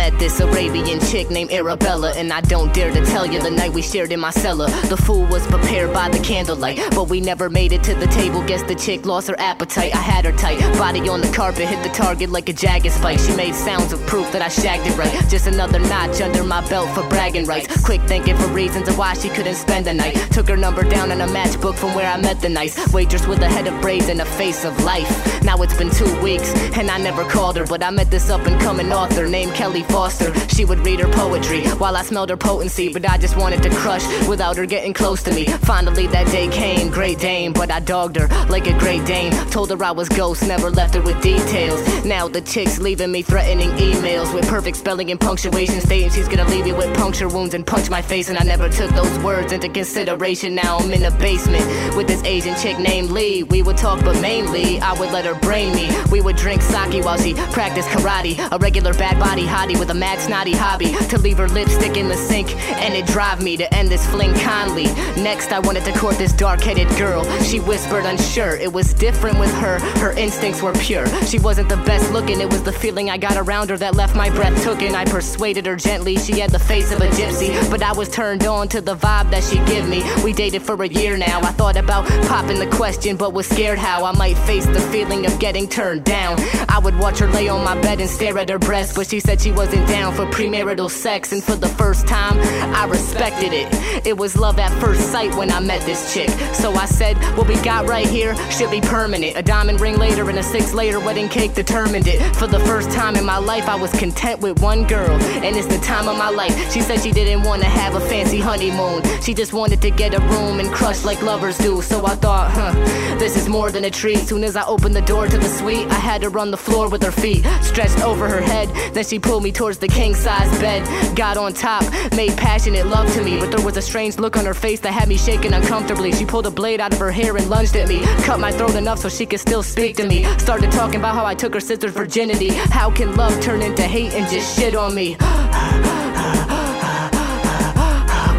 Met 0.00 0.18
this 0.18 0.40
Arabian 0.40 0.98
chick 0.98 1.28
named 1.28 1.52
Arabella, 1.52 2.14
and 2.16 2.32
I 2.32 2.40
don't 2.40 2.72
dare 2.72 2.90
to 2.90 3.04
tell 3.04 3.26
you 3.26 3.38
the 3.38 3.50
night 3.50 3.74
we 3.74 3.82
shared 3.82 4.12
in 4.12 4.18
my 4.18 4.30
cellar. 4.30 4.66
The 4.88 4.96
food 4.96 5.28
was 5.28 5.46
prepared 5.46 5.92
by 5.92 6.08
the 6.08 6.18
candlelight, 6.20 6.78
but 6.92 7.10
we 7.10 7.20
never 7.20 7.50
made 7.50 7.72
it 7.72 7.84
to 7.84 7.94
the 7.94 8.06
table. 8.06 8.42
Guess 8.42 8.62
the 8.62 8.74
chick 8.74 9.04
lost 9.04 9.28
her 9.28 9.38
appetite. 9.38 9.94
I 9.94 9.98
had 9.98 10.24
her 10.24 10.32
tight, 10.32 10.58
body 10.78 11.06
on 11.06 11.20
the 11.20 11.30
carpet, 11.32 11.68
hit 11.68 11.82
the 11.82 11.90
target 11.90 12.30
like 12.30 12.48
a 12.48 12.54
jagged 12.54 12.90
spike. 12.90 13.18
She 13.18 13.36
made 13.36 13.54
sounds 13.54 13.92
of 13.92 14.00
proof 14.06 14.32
that 14.32 14.40
I 14.40 14.48
shagged 14.48 14.86
it 14.86 14.96
right. 14.96 15.12
Just 15.28 15.46
another 15.46 15.78
notch 15.78 16.22
under 16.22 16.44
my 16.44 16.66
belt 16.70 16.88
for 16.94 17.06
bragging 17.10 17.44
rights. 17.44 17.84
Quick 17.84 18.00
thinking 18.08 18.38
for 18.38 18.46
reasons 18.46 18.88
of 18.88 18.96
why 18.96 19.12
she 19.12 19.28
couldn't 19.28 19.56
spend 19.56 19.84
the 19.84 19.92
night. 19.92 20.16
Took 20.32 20.48
her 20.48 20.56
number 20.56 20.82
down 20.82 21.12
in 21.12 21.20
a 21.20 21.26
matchbook 21.26 21.76
from 21.76 21.94
where 21.94 22.10
I 22.10 22.16
met 22.18 22.40
the 22.40 22.48
nice 22.48 22.74
waitress 22.94 23.26
with 23.26 23.42
a 23.42 23.50
head 23.50 23.66
of 23.66 23.78
braids 23.82 24.08
and 24.08 24.22
a 24.22 24.24
face 24.24 24.64
of 24.64 24.82
life. 24.82 25.10
Now 25.42 25.56
it's 25.62 25.76
been 25.76 25.90
two 25.90 26.12
weeks, 26.22 26.50
and 26.78 26.90
I 26.90 26.96
never 26.96 27.22
called 27.24 27.58
her, 27.58 27.66
but 27.66 27.82
I 27.82 27.90
met 27.90 28.10
this 28.10 28.30
up 28.30 28.46
and 28.46 28.58
coming 28.62 28.90
author 28.92 29.28
named 29.28 29.52
Kelly 29.52 29.82
Foster. 29.90 30.32
She 30.48 30.64
would 30.64 30.84
read 30.86 31.00
her 31.00 31.12
poetry 31.12 31.66
while 31.78 31.96
I 31.96 32.02
smelled 32.02 32.30
her 32.30 32.36
potency, 32.36 32.92
but 32.92 33.08
I 33.08 33.18
just 33.18 33.36
wanted 33.36 33.62
to 33.62 33.70
crush 33.70 34.04
without 34.28 34.56
her 34.56 34.66
getting 34.66 34.92
close 34.92 35.22
to 35.24 35.34
me. 35.34 35.46
Finally, 35.46 36.06
that 36.08 36.26
day 36.28 36.48
came, 36.48 36.90
great 36.90 37.18
dame, 37.18 37.52
but 37.52 37.70
I 37.70 37.80
dogged 37.80 38.16
her 38.16 38.28
like 38.48 38.66
a 38.66 38.78
great 38.78 39.04
dane. 39.04 39.32
Told 39.50 39.70
her 39.70 39.82
I 39.82 39.90
was 39.90 40.08
ghost, 40.08 40.46
never 40.46 40.70
left 40.70 40.94
her 40.94 41.02
with 41.02 41.20
details. 41.22 41.80
Now 42.04 42.28
the 42.28 42.40
chick's 42.40 42.78
leaving 42.78 43.10
me 43.10 43.22
threatening 43.22 43.70
emails 43.70 44.32
with 44.34 44.46
perfect 44.48 44.76
spelling 44.76 45.10
and 45.10 45.18
punctuation, 45.18 45.80
stating 45.80 46.10
she's 46.10 46.28
gonna 46.28 46.48
leave 46.48 46.64
me 46.64 46.72
with 46.72 46.94
puncture 46.96 47.28
wounds 47.28 47.54
and 47.54 47.66
punch 47.66 47.90
my 47.90 48.02
face, 48.02 48.28
and 48.28 48.38
I 48.38 48.44
never 48.44 48.68
took 48.68 48.90
those 48.90 49.18
words 49.20 49.52
into 49.52 49.68
consideration. 49.68 50.54
Now 50.54 50.78
I'm 50.78 50.92
in 50.92 51.02
the 51.02 51.10
basement 51.12 51.96
with 51.96 52.06
this 52.06 52.22
Asian 52.24 52.54
chick 52.56 52.78
named 52.78 53.10
Lee. 53.10 53.42
We 53.42 53.62
would 53.62 53.76
talk, 53.76 54.04
but 54.04 54.20
mainly 54.20 54.78
I 54.80 54.92
would 54.98 55.10
let 55.10 55.24
her 55.24 55.34
brain 55.34 55.74
me. 55.74 55.90
We 56.10 56.20
would 56.20 56.36
drink 56.36 56.62
sake 56.62 57.04
while 57.04 57.18
she 57.18 57.34
practiced 57.34 57.88
karate, 57.88 58.38
a 58.52 58.58
regular 58.58 58.94
bad 58.94 59.18
body 59.18 59.40
body 59.40 59.79
with 59.80 59.90
a 59.90 59.94
mad 59.94 60.20
snotty 60.20 60.52
hobby 60.52 60.92
to 61.08 61.18
leave 61.18 61.38
her 61.38 61.48
lipstick 61.48 61.96
in 61.96 62.08
the 62.08 62.16
sink 62.16 62.54
and 62.82 62.94
it 62.94 63.06
drive 63.06 63.42
me 63.42 63.56
to 63.56 63.74
end 63.74 63.88
this 63.88 64.06
fling 64.06 64.34
kindly. 64.34 64.84
Next, 65.20 65.52
I 65.52 65.58
wanted 65.58 65.84
to 65.86 65.98
court 65.98 66.16
this 66.16 66.32
dark 66.34 66.60
headed 66.60 66.88
girl. 66.98 67.24
She 67.40 67.60
whispered, 67.60 68.04
unsure. 68.04 68.56
It 68.56 68.72
was 68.72 68.92
different 68.92 69.38
with 69.38 69.52
her, 69.54 69.78
her 69.98 70.12
instincts 70.12 70.62
were 70.62 70.74
pure. 70.74 71.06
She 71.24 71.38
wasn't 71.38 71.70
the 71.70 71.78
best 71.78 72.12
looking, 72.12 72.40
it 72.40 72.52
was 72.52 72.62
the 72.62 72.72
feeling 72.72 73.08
I 73.08 73.16
got 73.16 73.38
around 73.38 73.70
her 73.70 73.78
that 73.78 73.94
left 73.94 74.14
my 74.14 74.28
breath 74.28 74.62
taken. 74.62 74.94
I 74.94 75.06
persuaded 75.06 75.64
her 75.66 75.76
gently, 75.76 76.16
she 76.16 76.38
had 76.40 76.50
the 76.50 76.58
face 76.58 76.92
of 76.92 77.00
a 77.00 77.08
gypsy, 77.08 77.50
but 77.70 77.82
I 77.82 77.92
was 77.92 78.10
turned 78.10 78.44
on 78.44 78.68
to 78.68 78.82
the 78.82 78.94
vibe 78.94 79.30
that 79.30 79.42
she 79.42 79.58
give 79.64 79.88
me. 79.88 80.02
We 80.22 80.34
dated 80.34 80.62
for 80.62 80.80
a 80.82 80.88
year 80.88 81.16
now. 81.16 81.40
I 81.40 81.52
thought 81.52 81.76
about 81.76 82.06
popping 82.28 82.58
the 82.58 82.66
question, 82.66 83.16
but 83.16 83.32
was 83.32 83.48
scared 83.48 83.78
how 83.78 84.04
I 84.04 84.12
might 84.12 84.36
face 84.38 84.66
the 84.66 84.80
feeling 84.92 85.24
of 85.24 85.38
getting 85.38 85.66
turned 85.66 86.04
down. 86.04 86.38
I 86.68 86.78
would 86.78 86.98
watch 86.98 87.18
her 87.20 87.28
lay 87.28 87.48
on 87.48 87.64
my 87.64 87.80
bed 87.80 88.00
and 88.00 88.10
stare 88.10 88.36
at 88.38 88.50
her 88.50 88.58
breast, 88.58 88.94
but 88.94 89.06
she 89.06 89.20
said 89.20 89.40
she 89.40 89.52
wasn't 89.60 89.86
down 89.88 90.14
for 90.14 90.24
premarital 90.24 90.90
sex, 90.90 91.32
and 91.32 91.44
for 91.44 91.54
the 91.54 91.68
first 91.68 92.08
time, 92.08 92.38
I 92.74 92.86
respected 92.86 93.52
it. 93.52 93.68
It 94.06 94.16
was 94.16 94.34
love 94.34 94.58
at 94.58 94.72
first 94.80 95.12
sight 95.12 95.34
when 95.34 95.52
I 95.52 95.60
met 95.60 95.82
this 95.82 96.14
chick. 96.14 96.30
So 96.54 96.72
I 96.72 96.86
said, 96.86 97.18
What 97.36 97.46
we 97.46 97.56
got 97.60 97.86
right 97.86 98.08
here 98.08 98.34
should 98.50 98.70
be 98.70 98.80
permanent. 98.80 99.36
A 99.36 99.42
diamond 99.42 99.82
ring 99.82 99.98
later 99.98 100.26
and 100.30 100.38
a 100.38 100.42
six 100.42 100.72
later 100.72 100.98
wedding 100.98 101.28
cake 101.28 101.52
determined 101.52 102.06
it. 102.08 102.18
For 102.36 102.46
the 102.46 102.60
first 102.60 102.90
time 102.90 103.16
in 103.16 103.26
my 103.26 103.36
life, 103.36 103.68
I 103.68 103.74
was 103.76 103.92
content 103.92 104.40
with 104.40 104.62
one 104.62 104.86
girl, 104.86 105.20
and 105.44 105.54
it's 105.54 105.66
the 105.66 105.78
time 105.80 106.08
of 106.08 106.16
my 106.16 106.30
life. 106.30 106.54
She 106.72 106.80
said 106.80 107.02
she 107.02 107.12
didn't 107.12 107.42
want 107.42 107.60
to 107.60 107.68
have 107.68 107.96
a 107.96 108.00
fancy 108.00 108.40
honeymoon. 108.40 109.02
She 109.20 109.34
just 109.34 109.52
wanted 109.52 109.82
to 109.82 109.90
get 109.90 110.14
a 110.14 110.20
room 110.20 110.60
and 110.60 110.70
crush 110.70 111.04
like 111.04 111.20
lovers 111.20 111.58
do. 111.58 111.82
So 111.82 112.06
I 112.06 112.14
thought, 112.14 112.50
huh, 112.50 112.72
this 113.18 113.36
is 113.36 113.46
more 113.46 113.70
than 113.70 113.84
a 113.84 113.90
treat. 113.90 114.20
Soon 114.20 114.42
as 114.42 114.56
I 114.56 114.64
opened 114.64 114.96
the 114.96 115.02
door 115.02 115.26
to 115.26 115.36
the 115.36 115.48
suite, 115.48 115.86
I 115.88 116.00
had 116.08 116.22
her 116.22 116.38
on 116.38 116.50
the 116.50 116.56
floor 116.56 116.88
with 116.88 117.02
her 117.02 117.12
feet 117.12 117.44
stretched 117.60 118.00
over 118.00 118.26
her 118.26 118.40
head. 118.40 118.70
Then 118.94 119.04
she 119.04 119.18
pulled 119.18 119.42
me 119.42 119.49
towards 119.52 119.78
the 119.78 119.88
king 119.88 120.14
size 120.14 120.50
bed. 120.60 120.86
Got 121.16 121.36
on 121.36 121.52
top, 121.52 121.84
made 122.14 122.36
passionate 122.36 122.86
love 122.86 123.12
to 123.14 123.22
me, 123.22 123.38
but 123.38 123.50
there 123.50 123.64
was 123.64 123.76
a 123.76 123.82
strange 123.82 124.18
look 124.18 124.36
on 124.36 124.44
her 124.44 124.54
face 124.54 124.80
that 124.80 124.92
had 124.92 125.08
me 125.08 125.16
shaking 125.16 125.52
uncomfortably. 125.52 126.12
She 126.12 126.24
pulled 126.24 126.46
a 126.46 126.50
blade 126.50 126.80
out 126.80 126.92
of 126.92 126.98
her 126.98 127.10
hair 127.10 127.36
and 127.36 127.48
lunged 127.48 127.76
at 127.76 127.88
me, 127.88 128.00
cut 128.24 128.40
my 128.40 128.52
throat 128.52 128.74
enough 128.74 128.98
so 128.98 129.08
she 129.08 129.26
could 129.26 129.40
still 129.40 129.62
speak 129.62 129.96
to 129.96 130.06
me. 130.06 130.24
Started 130.38 130.70
talking 130.72 131.00
about 131.00 131.14
how 131.14 131.24
I 131.24 131.34
took 131.34 131.54
her 131.54 131.60
sister's 131.60 131.92
virginity. 131.92 132.48
How 132.48 132.90
can 132.90 133.16
love 133.16 133.40
turn 133.40 133.62
into 133.62 133.82
hate 133.82 134.12
and 134.14 134.30
just 134.30 134.58
shit 134.58 134.74
on 134.74 134.94
me? 134.94 135.16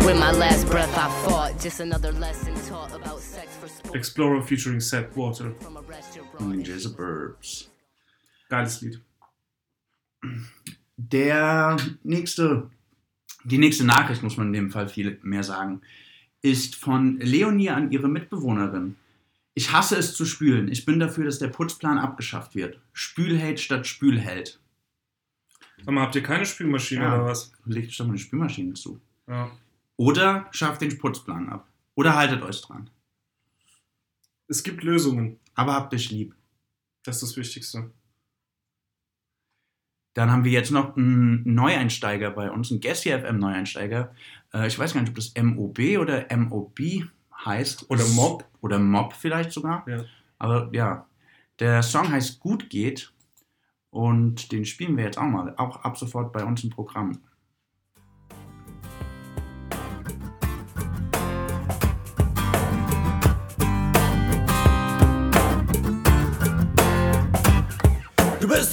With 0.06 0.20
my 0.20 0.32
last 0.32 0.68
breath, 0.68 0.98
I 0.98 1.10
fought. 1.24 1.60
Just 1.60 1.80
another 1.80 2.12
lesson 2.12 2.56
taught 2.66 2.94
about 2.94 3.20
sex 3.20 3.56
for 3.56 3.68
sport. 3.68 3.96
Explorer 3.96 4.42
featuring 4.42 4.80
Seth 4.80 5.16
Water. 5.16 5.54
Ninja 6.40 6.80
Suburbs. 6.80 7.70
Geiles 8.50 8.82
Lied. 8.84 8.96
Der 11.10 11.78
nächste, 12.04 12.70
die 13.44 13.58
nächste 13.58 13.86
Nachricht, 13.86 14.22
muss 14.22 14.38
man 14.38 14.48
in 14.48 14.54
dem 14.54 14.72
Fall 14.72 14.88
viel 14.88 15.20
mehr 15.24 15.44
sagen, 15.44 15.82
ist 16.44 16.76
von 16.76 17.18
Leonie 17.20 17.72
an 17.72 17.92
ihre 17.92 18.08
Mitbewohnerin. 18.08 18.98
Ich 19.56 19.72
hasse 19.72 19.98
es 19.98 20.14
zu 20.14 20.26
spülen. 20.26 20.72
Ich 20.72 20.86
bin 20.86 21.00
dafür, 21.00 21.26
dass 21.26 21.40
der 21.40 21.48
Putzplan 21.48 21.98
abgeschafft 21.98 22.54
wird. 22.54 22.80
Spülheld 22.94 23.60
statt 23.60 23.88
Spülheld. 23.88 24.60
Sag 25.84 25.94
mal, 25.94 26.02
habt 26.02 26.16
ihr 26.16 26.24
keine 26.24 26.46
Spülmaschine 26.46 27.08
oder 27.08 27.26
was? 27.26 27.52
Legt 27.66 28.00
doch 28.00 28.06
mal 28.06 28.12
eine 28.12 28.20
Spülmaschine 28.20 28.74
zu. 28.74 29.02
Ja. 29.28 29.52
Oder 29.98 30.48
schafft 30.52 30.82
den 30.82 30.98
Putzplan 31.00 31.50
ab. 31.50 31.68
Oder 31.96 32.16
haltet 32.16 32.44
euch 32.44 32.62
dran. 32.62 32.92
Es 34.48 34.62
gibt 34.62 34.84
Lösungen. 34.84 35.40
Aber 35.56 35.74
habt 35.74 35.94
euch 35.94 36.12
lieb. 36.12 36.36
Das 37.04 37.16
ist 37.18 37.24
das 37.24 37.38
Wichtigste. 37.38 37.92
Dann 40.14 40.32
haben 40.32 40.44
wir 40.44 40.52
jetzt 40.52 40.72
noch 40.72 40.98
einen 40.98 41.42
Neueinsteiger 41.54 42.32
bei 42.32 42.52
uns, 42.52 42.72
einen 42.72 42.82
Gessi 42.82 43.10
FM 43.10 43.40
Neueinsteiger. 43.40 44.14
Äh, 44.54 44.68
ich 44.68 44.78
weiß 44.78 44.94
gar 44.94 45.02
nicht, 45.02 45.10
ob 45.10 45.16
das 45.16 45.34
MOB 45.42 45.80
oder 46.00 46.26
MOB 46.36 46.80
heißt. 47.46 47.90
Oder 47.90 48.06
Mob. 48.08 48.46
Oder 48.62 48.80
Mob 48.80 49.14
vielleicht 49.14 49.52
sogar. 49.52 49.86
Ja. 49.88 50.04
Aber 50.38 50.70
ja, 50.74 51.06
der 51.60 51.84
Song 51.84 52.12
heißt 52.12 52.40
Gut 52.40 52.70
geht 52.70 53.14
und 53.90 54.52
den 54.52 54.66
spielen 54.66 54.98
wir 54.98 55.06
jetzt 55.06 55.18
auch 55.18 55.24
mal, 55.24 55.54
auch 55.58 55.84
ab 55.84 55.98
sofort 55.98 56.34
bei 56.34 56.44
uns 56.44 56.64
im 56.64 56.70
Programm. 56.70 57.20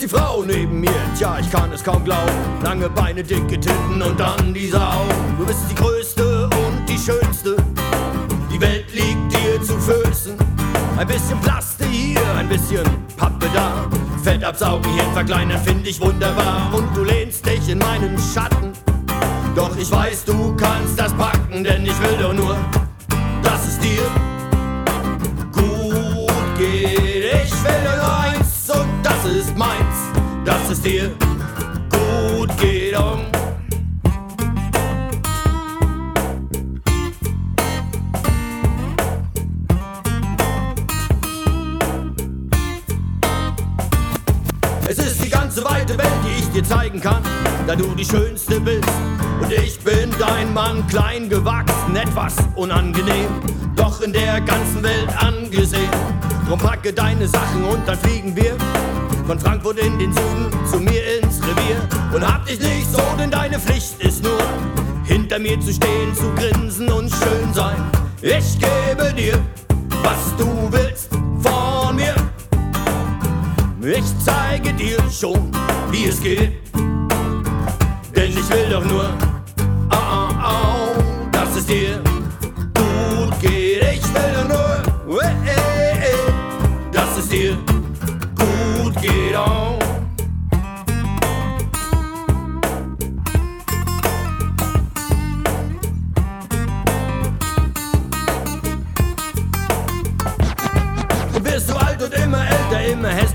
Die 0.09 0.17
Frau 0.17 0.43
neben 0.43 0.81
mir, 0.81 0.91
tja, 1.17 1.39
ich 1.41 1.51
kann 1.51 1.73
es 1.73 1.83
kaum 1.83 2.05
glauben. 2.05 2.33
Lange 2.63 2.89
Beine, 2.89 3.23
dicke 3.23 3.59
Titten 3.59 4.01
und 4.03 4.19
dann 4.19 4.55
diese 4.55 4.81
Augen. 4.81 5.37
Du 5.39 5.47
bist 5.47 5.61
die 5.71 5.75
größte 5.75 6.45
und 6.45 6.89
die 6.89 6.99
schönste. 6.99 7.57
Die 8.53 8.61
Welt 8.61 8.87
liegt 8.95 9.33
dir 9.33 9.63
zu 9.63 9.75
Füßen. 9.79 10.35
Ein 10.97 11.07
bisschen 11.07 11.41
Plaste 11.41 11.85
hier, 11.87 12.21
ein 12.37 12.49
bisschen 12.49 12.85
Pappe 13.17 13.47
da. 13.55 13.87
Fett 14.23 14.43
absaugen, 14.45 14.91
hier 14.93 15.05
verkleinern, 15.13 15.61
finde 15.63 15.89
ich 15.89 16.01
wunderbar. 16.01 16.73
Und 16.73 16.97
du 16.97 17.05
lehnst 17.05 17.47
dich 17.47 17.69
in 17.69 17.79
meinen 17.79 18.17
Schatten. 18.35 18.73
Doch 19.55 19.77
ich 19.77 19.91
weiß, 19.91 20.25
du 20.25 20.55
kannst 20.57 20.99
das 20.99 21.13
packen, 21.15 21.65
denn 21.65 21.85
ich 21.85 22.01
will 22.01 22.17
doch 22.21 22.33
nur, 22.33 22.48
dass 30.49 30.71
es 30.71 30.81
dir 30.81 31.11
gut 31.91 32.57
geht. 32.59 32.99
Oh. 32.99 33.19
Es 44.89 44.97
ist 44.97 45.23
die 45.23 45.29
ganze 45.29 45.63
weite 45.65 45.99
Welt, 45.99 46.09
die 46.25 46.41
ich 46.41 46.49
dir 46.49 46.65
zeigen 46.65 46.99
kann, 46.99 47.23
da 47.67 47.77
du 47.77 47.95
die 47.95 48.07
Schönste 48.07 48.59
bist. 48.59 48.89
Und 49.43 49.53
ich 49.53 49.79
bin 49.81 50.11
dein 50.19 50.55
Mann, 50.55 50.87
klein 50.87 51.29
gewachsen, 51.29 51.95
etwas 51.95 52.37
unangenehm, 52.57 53.29
doch 53.77 54.01
in 54.01 54.15
der 54.15 54.41
ganzen 54.41 54.83
Welt 54.83 55.11
angesehen. 55.23 55.91
Drum 56.47 56.59
packe 56.59 56.95
deine 56.95 57.29
Sachen 57.29 57.65
und 57.65 57.87
dann 57.87 57.99
fliegen 57.99 58.35
wir 58.35 58.57
von 59.29 59.39
Frankfurt 59.39 59.79
in 59.79 59.99
den 59.99 60.11
Süden 60.11 60.51
zu 60.65 60.81
mir 60.81 61.19
ins 61.19 61.39
Revier. 61.43 61.87
Und 62.15 62.27
hab 62.27 62.47
dich 62.47 62.59
nicht 62.61 62.91
so, 62.91 63.03
denn 63.19 63.31
deine 63.31 63.59
Pflicht 63.59 64.01
ist 64.01 64.25
nur, 64.25 64.39
hinter 65.05 65.39
mir 65.39 65.61
zu 65.61 65.71
stehen, 65.71 66.15
zu 66.15 66.33
grinsen 66.35 66.91
und 66.91 67.11
schön 67.11 67.53
sein. 67.53 67.77
Ich 68.23 68.59
gebe 68.59 69.13
dir, 69.13 69.39
was 70.03 70.35
du 70.39 70.73
willst 70.73 71.11
von 71.43 71.95
mir. 71.95 72.15
Ich 73.83 74.07
zeige 74.25 74.73
dir 74.73 74.99
schon, 75.11 75.53
wie 75.91 76.07
es 76.07 76.23
geht. 76.23 76.53
Denn 76.75 78.31
ich 78.31 78.49
will 78.49 78.71
doch 78.71 78.85
nur, 78.87 79.11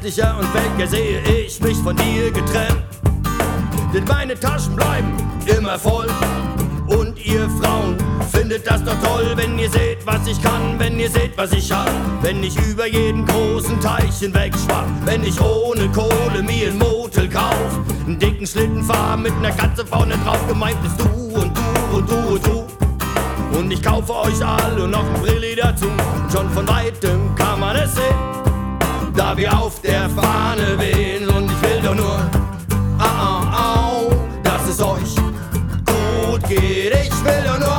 hässlicher 0.04 0.38
und 0.38 0.54
welker 0.54 0.88
sehe 0.88 1.22
ich 1.22 1.60
mich 1.62 1.78
von 1.78 1.96
dir 1.96 2.32
getrennt. 2.32 2.84
Denn 3.94 4.04
meine 4.06 4.38
Taschen 4.38 4.76
bleiben 4.76 5.14
immer 5.46 5.80
voll. 5.80 6.08
Und 6.88 7.18
ihr 7.26 7.50
Frauen 7.62 7.96
findet 8.32 8.68
das 8.68 8.84
doch 8.84 9.00
toll, 9.02 9.32
wenn 9.36 9.58
ihr 9.58 9.70
seht, 9.70 10.06
was 10.06 10.28
ich 10.28 10.42
kann, 10.42 10.78
wenn 10.78 11.00
ihr 11.00 11.10
seht, 11.10 11.38
was 11.38 11.54
ich 11.54 11.72
hab. 11.72 11.90
Wenn 12.22 12.44
ich 12.44 12.56
über 12.68 12.86
jeden 12.86 13.26
großen 13.26 13.80
Teich 13.80 14.20
hinweg 14.20 14.54
wenn 15.06 15.24
ich 15.24 15.40
ohne 15.40 15.90
Kohle 15.90 16.44
mir 16.44 16.68
ein 16.68 16.78
Motel 16.78 17.30
kauf, 17.30 17.80
einen 18.06 18.20
dicken 18.20 18.46
Schlitten 18.46 18.84
fahr 18.84 19.16
mit 19.16 19.32
einer 19.34 19.52
Katze 19.52 19.86
vorne 19.86 20.16
drauf, 20.26 20.46
gemeint 20.48 20.82
bist 20.84 21.00
du 21.00 21.06
und 21.40 21.58
du 21.58 21.98
und 21.98 22.10
du 22.10 22.16
und 22.16 22.46
du. 22.46 23.58
Und 23.58 23.72
ich 23.72 23.82
kaufe 23.82 24.14
euch 24.14 24.46
alle 24.46 24.88
noch 24.88 25.06
ein 25.06 25.22
Brilli 25.22 25.56
dazu. 25.56 25.86
Schon 26.32 26.50
von 26.50 26.68
weitem 26.68 27.34
kann 27.36 27.60
man 27.60 27.76
es 27.76 27.94
sehen, 27.96 28.23
da 29.16 29.38
wir 29.38 29.58
auf 29.58 29.82
der 29.82 30.10
Fahne 30.10 30.78
wehen. 30.80 31.28
Und 31.30 31.52
ich 31.52 31.62
will 31.62 31.82
doch 31.84 31.96
nur, 31.96 32.20
au, 33.00 33.04
au, 33.04 34.10
au, 34.10 34.12
dass 34.44 34.68
es 34.68 34.82
euch 34.82 35.16
gut 35.86 36.48
geht. 36.48 36.94
Ich 36.94 37.26
will 37.26 37.44
doch 37.46 37.60
nur 37.60 37.73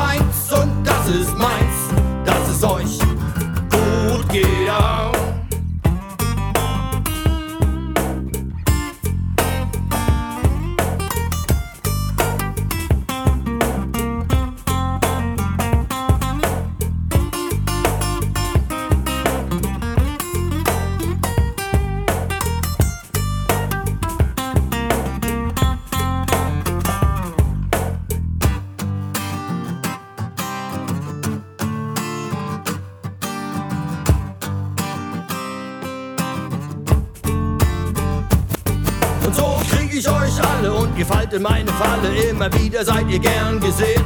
und 40.73 40.97
ihr 40.99 41.07
fallt 41.07 41.33
in 41.33 41.43
meine 41.43 41.71
Falle. 41.73 42.15
Immer 42.31 42.53
wieder 42.55 42.85
seid 42.85 43.09
ihr 43.09 43.19
gern 43.19 43.61
gesehen. 43.61 44.03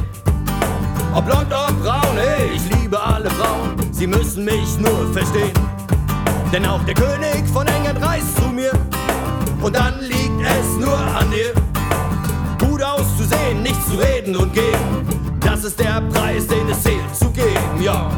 Ob 1.13 1.25
blond, 1.25 1.47
ob 1.51 1.83
braun, 1.83 2.17
ey, 2.17 2.51
ich 2.55 2.75
liebe 2.75 3.01
alle 3.01 3.29
Frauen. 3.31 3.75
Sie 3.91 4.07
müssen 4.07 4.45
mich 4.45 4.77
nur 4.77 5.11
verstehen. 5.13 5.53
Denn 6.51 6.65
auch 6.65 6.83
der 6.83 6.93
König 6.95 7.47
von 7.51 7.67
England 7.67 8.01
reist 8.03 8.35
zu 8.37 8.49
mir. 8.49 8.71
Und 9.61 9.75
dann 9.75 9.99
liegt 10.01 10.41
es 10.41 10.85
nur 10.85 10.97
an 10.97 11.29
dir. 11.31 11.53
Gut 12.67 12.83
auszusehen, 12.83 13.61
nicht 13.63 13.81
zu 13.87 13.97
reden 13.97 14.35
und 14.35 14.53
gehen. 14.53 15.19
Das 15.41 15.63
ist 15.63 15.79
der 15.79 16.01
Preis, 16.13 16.47
den 16.47 16.69
es 16.69 16.81
zählt 16.81 17.15
zu 17.15 17.29
geben, 17.31 17.81
ja. 17.81 18.09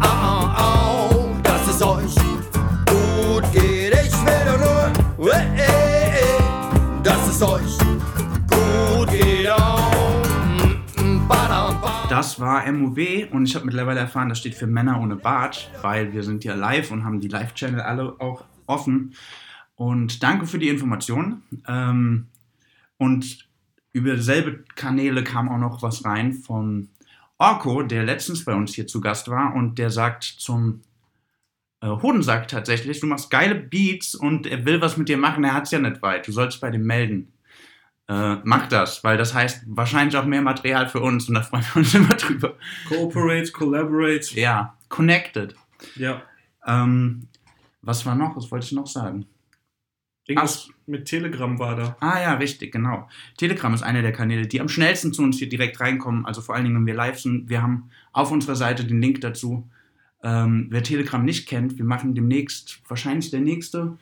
Au, 0.00 0.06
au, 0.06 1.18
au, 1.18 1.26
dass 1.42 1.74
es 1.74 1.82
euch 1.82 2.14
gut 2.86 3.52
geht. 3.52 3.94
Ich 3.94 4.12
will 4.24 4.58
nur, 4.58 5.32
äh, 5.32 5.56
dass 5.56 5.75
es 7.36 7.42
euch 7.42 7.78
gut. 7.78 9.10
Das 12.08 12.40
war 12.40 12.70
MUW 12.72 13.26
und 13.30 13.46
ich 13.46 13.54
habe 13.54 13.66
mittlerweile 13.66 14.00
erfahren, 14.00 14.30
das 14.30 14.38
steht 14.38 14.54
für 14.54 14.66
Männer 14.66 15.00
ohne 15.00 15.16
Bart, 15.16 15.70
weil 15.82 16.14
wir 16.14 16.22
sind 16.22 16.44
ja 16.44 16.54
live 16.54 16.90
und 16.90 17.04
haben 17.04 17.20
die 17.20 17.28
Live-Channel 17.28 17.80
alle 17.80 18.18
auch 18.20 18.44
offen. 18.66 19.14
Und 19.74 20.22
danke 20.22 20.46
für 20.46 20.58
die 20.58 20.68
Information. 20.68 21.42
Ähm, 21.68 22.28
und 22.96 23.46
über 23.92 24.14
dieselbe 24.14 24.64
Kanäle 24.74 25.22
kam 25.22 25.50
auch 25.50 25.58
noch 25.58 25.82
was 25.82 26.06
rein 26.06 26.32
von 26.32 26.88
Orko, 27.36 27.82
der 27.82 28.04
letztens 28.04 28.44
bei 28.46 28.54
uns 28.54 28.74
hier 28.74 28.86
zu 28.86 29.02
Gast 29.02 29.28
war 29.28 29.54
und 29.54 29.78
der 29.78 29.90
sagt 29.90 30.24
zum 30.24 30.80
äh, 31.80 31.88
Hodensack 31.88 32.48
tatsächlich, 32.48 33.00
du 33.00 33.06
machst 33.06 33.30
geile 33.30 33.54
Beats 33.54 34.14
und 34.14 34.46
er 34.46 34.64
will 34.64 34.80
was 34.80 34.96
mit 34.96 35.08
dir 35.08 35.18
machen, 35.18 35.44
er 35.44 35.54
hat 35.54 35.64
es 35.64 35.70
ja 35.70 35.78
nicht 35.78 36.02
weit, 36.02 36.26
du 36.26 36.32
sollst 36.32 36.60
bei 36.60 36.70
dem 36.70 36.84
melden. 36.84 37.32
Äh, 38.08 38.36
mach 38.44 38.68
das, 38.68 39.02
weil 39.02 39.16
das 39.16 39.34
heißt 39.34 39.64
wahrscheinlich 39.66 40.16
auch 40.16 40.24
mehr 40.26 40.42
Material 40.42 40.88
für 40.88 41.00
uns 41.00 41.28
und 41.28 41.34
da 41.34 41.42
freuen 41.42 41.64
wir 41.64 41.76
uns 41.76 41.94
immer 41.94 42.14
drüber. 42.14 42.54
Cooperate, 42.88 43.50
collaborate. 43.50 44.38
Ja, 44.38 44.76
connected. 44.88 45.54
Ja. 45.96 46.22
Ähm, 46.66 47.28
was 47.82 48.06
war 48.06 48.14
noch? 48.14 48.36
Was 48.36 48.50
wollte 48.50 48.66
ich 48.66 48.72
noch 48.72 48.86
sagen? 48.86 49.26
Irgendwas 50.26 50.68
mit 50.86 51.06
Telegram 51.06 51.58
war 51.58 51.76
da. 51.76 51.96
Ah 52.00 52.20
ja, 52.20 52.34
richtig, 52.34 52.72
genau. 52.72 53.08
Telegram 53.36 53.72
ist 53.74 53.82
einer 53.82 54.02
der 54.02 54.12
Kanäle, 54.12 54.46
die 54.48 54.60
am 54.60 54.68
schnellsten 54.68 55.12
zu 55.12 55.22
uns 55.22 55.38
hier 55.38 55.48
direkt 55.48 55.80
reinkommen. 55.80 56.26
Also 56.26 56.40
vor 56.40 56.54
allen 56.54 56.64
Dingen, 56.64 56.76
wenn 56.76 56.86
wir 56.86 56.94
live 56.94 57.20
sind. 57.20 57.48
Wir 57.48 57.62
haben 57.62 57.90
auf 58.12 58.32
unserer 58.32 58.56
Seite 58.56 58.84
den 58.84 59.00
Link 59.00 59.20
dazu. 59.20 59.68
Ähm, 60.26 60.66
wer 60.70 60.82
Telegram 60.82 61.24
nicht 61.24 61.46
kennt, 61.46 61.78
wir 61.78 61.84
machen 61.84 62.16
demnächst, 62.16 62.80
wahrscheinlich 62.88 63.30
der 63.30 63.40
nächste, 63.40 63.96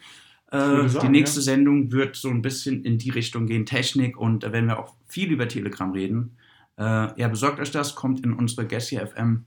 äh, 0.51 0.89
sagen, 0.89 1.01
die 1.03 1.19
nächste 1.19 1.41
ja. 1.41 1.45
Sendung 1.45 1.93
wird 1.93 2.17
so 2.17 2.31
ein 2.31 2.41
bisschen 2.41 2.83
in 2.83 2.97
die 2.97 3.11
Richtung 3.11 3.47
gehen, 3.47 3.67
Technik. 3.67 4.17
Und 4.17 4.43
da 4.43 4.51
werden 4.51 4.67
wir 4.67 4.79
auch 4.79 4.95
viel 5.07 5.31
über 5.31 5.49
Telegram 5.49 5.93
reden. 5.93 6.39
Äh, 6.79 7.21
ja, 7.21 7.29
besorgt 7.29 7.61
euch 7.61 7.71
das, 7.71 7.95
kommt 7.95 8.25
in 8.25 8.33
unsere 8.33 8.67
Gessia 8.67 9.07
FM 9.07 9.45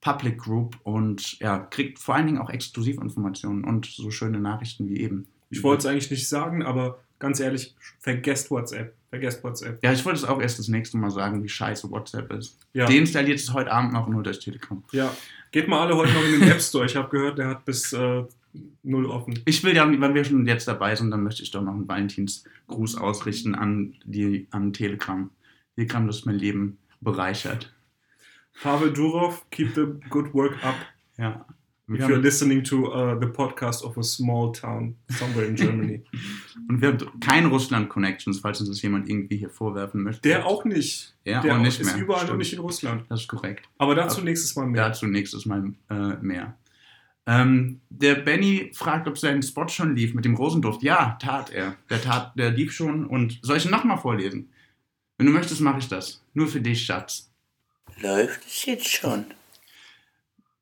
Public 0.00 0.38
Group 0.38 0.76
und 0.82 1.38
ja, 1.38 1.60
kriegt 1.60 2.00
vor 2.00 2.16
allen 2.16 2.26
Dingen 2.26 2.38
auch 2.38 2.50
Exklusivinformationen 2.50 3.62
und 3.62 3.86
so 3.86 4.10
schöne 4.10 4.40
Nachrichten 4.40 4.88
wie 4.88 4.98
eben. 4.98 5.28
Ich 5.50 5.62
wollte 5.62 5.80
es 5.80 5.86
eigentlich 5.86 6.10
nicht 6.10 6.28
sagen, 6.28 6.64
aber 6.64 6.98
ganz 7.20 7.38
ehrlich, 7.38 7.76
vergesst 8.00 8.50
WhatsApp. 8.50 8.97
Vergesst 9.10 9.42
WhatsApp. 9.42 9.82
Ja, 9.82 9.92
ich 9.92 10.04
wollte 10.04 10.18
es 10.18 10.24
auch 10.24 10.40
erst 10.40 10.58
das 10.58 10.68
nächste 10.68 10.98
Mal 10.98 11.10
sagen, 11.10 11.42
wie 11.42 11.48
scheiße 11.48 11.90
WhatsApp 11.90 12.30
ist. 12.32 12.58
Ja. 12.74 12.86
Deinstalliert 12.86 13.38
es 13.38 13.52
heute 13.52 13.72
Abend 13.72 13.94
noch 13.94 14.06
nur 14.06 14.22
durch 14.22 14.38
Telegram. 14.38 14.84
Ja. 14.92 15.14
Geht 15.50 15.66
mal 15.66 15.80
alle 15.80 15.96
heute 15.96 16.12
noch 16.12 16.24
in 16.24 16.40
den 16.40 16.50
App 16.50 16.60
Store. 16.60 16.84
Ich 16.84 16.94
habe 16.94 17.08
gehört, 17.08 17.38
der 17.38 17.48
hat 17.48 17.64
bis 17.64 17.92
äh, 17.94 18.24
null 18.82 19.06
offen. 19.06 19.40
Ich 19.46 19.64
will 19.64 19.74
ja, 19.74 19.88
wenn 19.88 20.14
wir 20.14 20.24
schon 20.24 20.46
jetzt 20.46 20.68
dabei 20.68 20.94
sind, 20.94 21.10
dann 21.10 21.22
möchte 21.22 21.42
ich 21.42 21.50
doch 21.50 21.62
noch 21.62 21.72
einen 21.72 21.88
Valentinsgruß 21.88 22.96
ausrichten 22.96 23.54
an, 23.54 23.94
die, 24.04 24.46
an 24.50 24.74
Telegram. 24.74 25.30
Telegram, 25.74 26.06
das 26.06 26.26
mein 26.26 26.38
Leben 26.38 26.78
bereichert. 27.00 27.74
Pavel 28.60 28.92
Durov, 28.92 29.48
keep 29.50 29.74
the 29.74 29.86
good 30.10 30.34
work 30.34 30.62
up. 30.64 30.74
Ja. 31.16 31.46
If 31.88 31.94
Wir 31.94 32.00
you're 32.00 32.16
haben, 32.16 32.22
listening 32.22 32.62
to 32.64 32.92
uh, 32.92 33.18
the 33.18 33.28
podcast 33.28 33.82
of 33.82 33.96
a 33.96 34.02
small 34.02 34.52
town 34.52 34.96
somewhere 35.08 35.46
in 35.46 35.54
Germany. 35.56 36.02
und 36.68 36.82
wir 36.82 36.88
haben 36.88 37.20
keine 37.20 37.48
Russland-Connections, 37.48 38.40
falls 38.40 38.60
uns 38.60 38.68
das 38.68 38.82
jemand 38.82 39.08
irgendwie 39.08 39.38
hier 39.38 39.48
vorwerfen 39.48 40.02
möchte. 40.02 40.20
Der 40.28 40.44
auch 40.44 40.66
nicht. 40.66 41.14
Ja, 41.24 41.40
der 41.40 41.56
auch 41.56 41.62
nicht 41.62 41.80
ist 41.80 41.86
mehr. 41.86 41.96
überall 41.96 42.18
Stimmt. 42.18 42.32
nur 42.32 42.38
nicht 42.38 42.52
in 42.52 42.58
Russland. 42.58 43.04
Das 43.08 43.22
ist 43.22 43.28
korrekt. 43.28 43.66
Aber 43.78 43.94
dazu 43.94 44.20
nächstes 44.20 44.54
Mal 44.54 44.66
mehr. 44.66 44.88
Dazu 44.88 45.06
nächstes 45.06 45.46
Mal 45.46 45.72
äh, 45.88 46.16
mehr. 46.20 46.58
Ähm, 47.26 47.80
der 47.88 48.16
Benny 48.16 48.70
fragt, 48.74 49.08
ob 49.08 49.16
sein 49.16 49.42
Spot 49.42 49.68
schon 49.68 49.96
lief 49.96 50.12
mit 50.12 50.26
dem 50.26 50.34
Rosenduft. 50.34 50.82
Ja, 50.82 51.16
tat 51.22 51.50
er. 51.50 51.76
Der, 51.88 52.02
tat, 52.02 52.32
der 52.36 52.50
lief 52.50 52.72
schon. 52.72 53.06
Und 53.06 53.38
soll 53.40 53.56
ich 53.56 53.64
ihn 53.64 53.70
nochmal 53.70 53.98
vorlesen? 53.98 54.50
Wenn 55.16 55.26
du 55.26 55.32
möchtest, 55.32 55.62
mache 55.62 55.78
ich 55.78 55.88
das. 55.88 56.22
Nur 56.34 56.48
für 56.48 56.60
dich, 56.60 56.84
Schatz. 56.84 57.30
Läuft 58.02 58.46
es 58.46 58.66
jetzt 58.66 58.88
schon? 58.88 59.24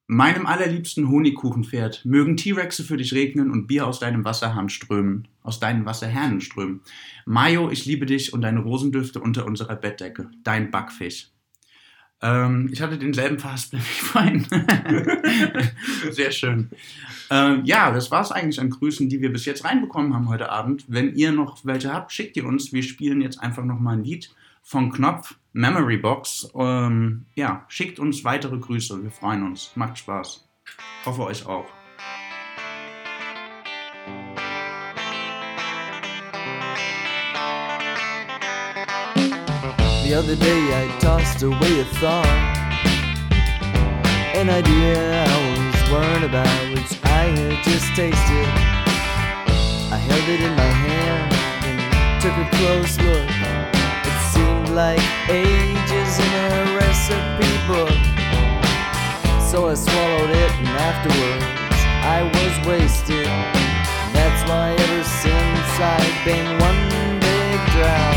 Meinem 0.09 0.47
allerliebsten 0.47 1.09
Honigkuchenpferd, 1.09 2.05
mögen 2.05 2.37
T-Rexe 2.37 2.85
für 2.85 2.97
dich 2.97 3.12
regnen 3.12 3.51
und 3.51 3.66
Bier 3.66 3.88
aus 3.88 3.99
deinem 3.99 4.25
Wasserhahn 4.25 4.69
strömen, 4.69 5.27
aus 5.42 5.59
deinen 5.59 5.85
Wasserhähnen 5.85 6.40
strömen. 6.40 6.81
Mayo, 7.25 7.71
ich 7.71 7.87
liebe 7.87 8.07
dich 8.07 8.33
und 8.33 8.42
deine 8.42 8.61
Rosendüfte 8.61 9.21
unter 9.21 9.47
unserer 9.47 9.75
Bettdecke. 9.75 10.31
Dein 10.45 10.71
Backfisch. 10.71 11.31
Ähm, 12.23 12.71
ich 12.73 12.81
hatte 12.81 12.99
denselben 12.99 13.40
Verhaspel 13.40 13.81
wie 13.81 13.83
vorhin. 14.05 14.47
Sehr 16.11 16.31
schön. 16.31 16.71
Ähm, 17.29 17.62
ja, 17.64 17.90
das 17.90 18.12
war 18.12 18.23
es 18.23 18.31
eigentlich 18.31 18.61
an 18.61 18.71
Grüßen, 18.71 19.09
die 19.09 19.21
wir 19.21 19.33
bis 19.33 19.45
jetzt 19.45 19.64
reinbekommen 19.64 20.14
haben 20.14 20.29
heute 20.29 20.51
Abend. 20.51 20.85
Wenn 20.87 21.16
ihr 21.16 21.33
noch 21.33 21.64
welche 21.64 21.92
habt, 21.92 22.12
schickt 22.12 22.37
ihr 22.37 22.47
uns. 22.47 22.73
Wir 22.73 22.85
spielen 22.85 23.21
jetzt 23.21 23.42
einfach 23.42 23.64
nochmal 23.64 23.97
ein 23.97 24.05
Lied 24.05 24.31
von 24.62 24.90
Knopf, 24.92 25.35
Memory 25.57 25.97
Box. 25.97 26.51
Ähm, 26.55 27.25
ja, 27.35 27.64
schickt 27.69 27.99
uns 27.99 28.25
weitere 28.25 28.59
Grüße. 28.59 29.03
Wir 29.03 29.11
freuen 29.11 29.42
uns. 29.42 29.73
Macht 29.75 29.97
Spaß. 29.97 30.47
Hoffe 31.07 31.23
euch 31.23 31.47
auch. 31.47 31.64
The 40.05 40.14
other 40.14 40.37
day 40.37 40.61
I 40.75 40.99
tossed 41.01 41.42
away 41.42 41.81
a 41.81 41.85
thought 42.01 42.27
An 44.37 44.51
idea 44.51 45.25
I 45.25 45.73
was 45.73 45.90
worried 45.90 46.23
about 46.23 46.49
Which 46.75 47.03
I 47.03 47.33
had 47.35 47.64
just 47.64 47.88
tasted 47.97 48.49
I 49.90 49.97
held 49.97 50.29
it 50.29 50.40
in 50.42 50.55
my 50.55 50.73
hand 50.87 51.35
And 51.64 52.23
took 52.23 52.37
a 52.37 52.49
close 52.57 53.01
look 53.01 53.36
like 54.77 55.01
ages 55.31 56.19
in 56.19 56.33
a 56.53 56.77
recipe 56.77 57.53
book. 57.67 57.97
So 59.51 59.71
I 59.71 59.75
swallowed 59.75 60.29
it 60.29 60.53
and 60.61 60.69
afterwards 60.69 61.81
I 62.05 62.21
was 62.37 62.55
wasted. 62.69 63.25
That's 64.12 64.43
why 64.47 64.75
ever 64.77 65.03
since 65.03 65.71
I've 65.81 66.25
been 66.27 66.61
one 66.61 67.21
big 67.21 67.59
drought 67.73 68.15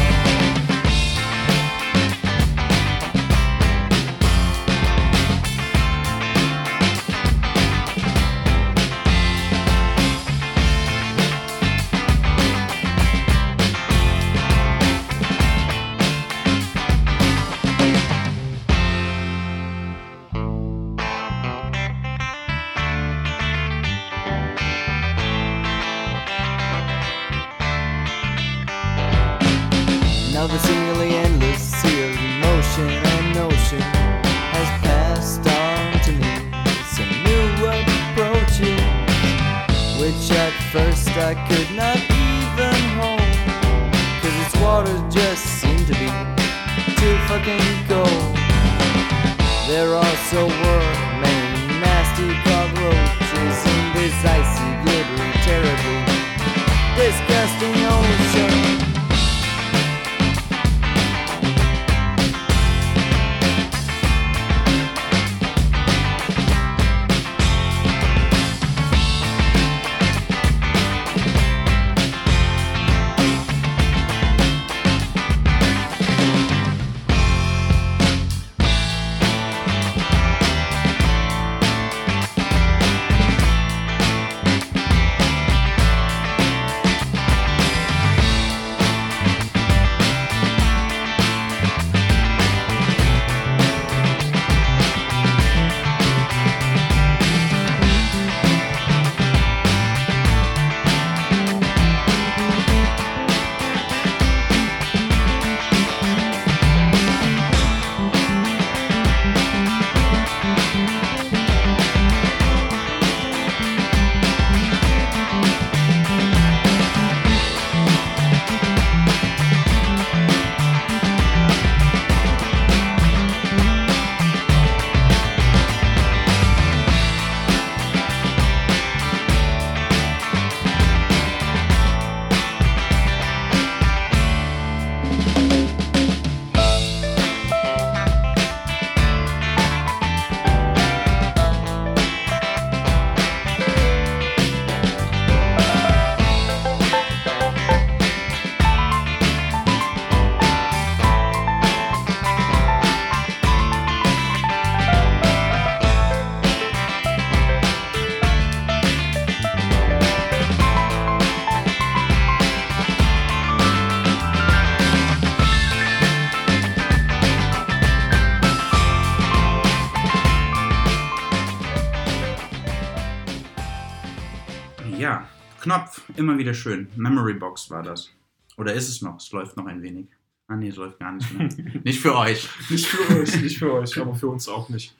immer 176.20 176.38
wieder 176.38 176.54
schön. 176.54 176.90
Memory 176.96 177.34
Box 177.34 177.72
war 177.72 177.82
das. 177.82 178.12
Oder 178.58 178.74
ist 178.74 178.90
es 178.90 179.02
noch? 179.02 179.18
Es 179.18 179.32
läuft 179.32 179.58
noch 179.58 179.66
ein 179.66 179.82
wenig. 179.82 180.08
Ah 180.48 180.56
nee, 180.56 180.68
es 180.68 180.76
läuft 180.76 181.00
gar 181.00 181.14
nicht 181.14 181.32
mehr. 181.34 181.50
nicht 181.84 182.00
für 182.00 182.16
euch. 182.16 182.48
Nicht 182.70 182.86
für 182.86 183.16
euch, 183.16 183.42
nicht 183.42 183.58
für 183.58 183.74
euch, 183.74 183.98
aber 183.98 184.14
für 184.16 184.28
uns 184.28 184.48
auch 184.48 184.68
nicht. 184.70 184.94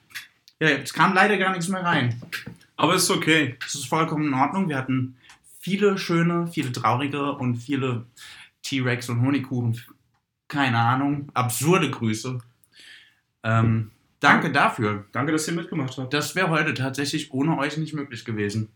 Ja, 0.58 0.68
es 0.68 0.92
kam 0.92 1.12
leider 1.14 1.36
gar 1.36 1.50
nichts 1.50 1.68
mehr 1.68 1.84
rein. 1.84 2.20
Aber 2.76 2.94
ist 2.94 3.10
okay. 3.10 3.56
Es 3.66 3.74
ist 3.74 3.86
vollkommen 3.86 4.28
in 4.28 4.34
Ordnung. 4.34 4.68
Wir 4.68 4.76
hatten 4.76 5.16
viele 5.58 5.98
schöne, 5.98 6.46
viele 6.46 6.72
traurige 6.72 7.32
und 7.32 7.56
viele 7.56 8.06
T-Rex 8.62 9.08
und 9.10 9.20
Honigkuchen. 9.20 9.80
Keine 10.48 10.78
Ahnung. 10.78 11.28
Absurde 11.34 11.90
Grüße. 11.90 12.38
Ähm, 13.42 13.90
danke 14.20 14.52
dafür. 14.52 15.04
Danke, 15.12 15.32
dass 15.32 15.48
ihr 15.48 15.54
mitgemacht 15.54 15.96
habt. 15.98 16.14
Das 16.14 16.34
wäre 16.34 16.48
heute 16.48 16.74
tatsächlich 16.74 17.32
ohne 17.32 17.58
euch 17.58 17.76
nicht 17.76 17.92
möglich 17.92 18.24
gewesen. 18.24 18.68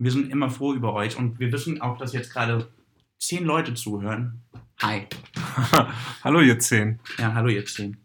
Wir 0.00 0.12
sind 0.12 0.30
immer 0.30 0.48
froh 0.48 0.74
über 0.74 0.94
euch 0.94 1.16
und 1.16 1.40
wir 1.40 1.50
wissen 1.50 1.80
auch, 1.80 1.98
dass 1.98 2.12
jetzt 2.12 2.32
gerade 2.32 2.68
zehn 3.18 3.44
Leute 3.44 3.74
zuhören. 3.74 4.42
Hi. 4.80 5.08
hallo 6.24 6.40
ihr 6.40 6.60
zehn. 6.60 7.00
Ja, 7.18 7.34
hallo 7.34 7.48
ihr 7.48 7.66
zehn. 7.66 7.96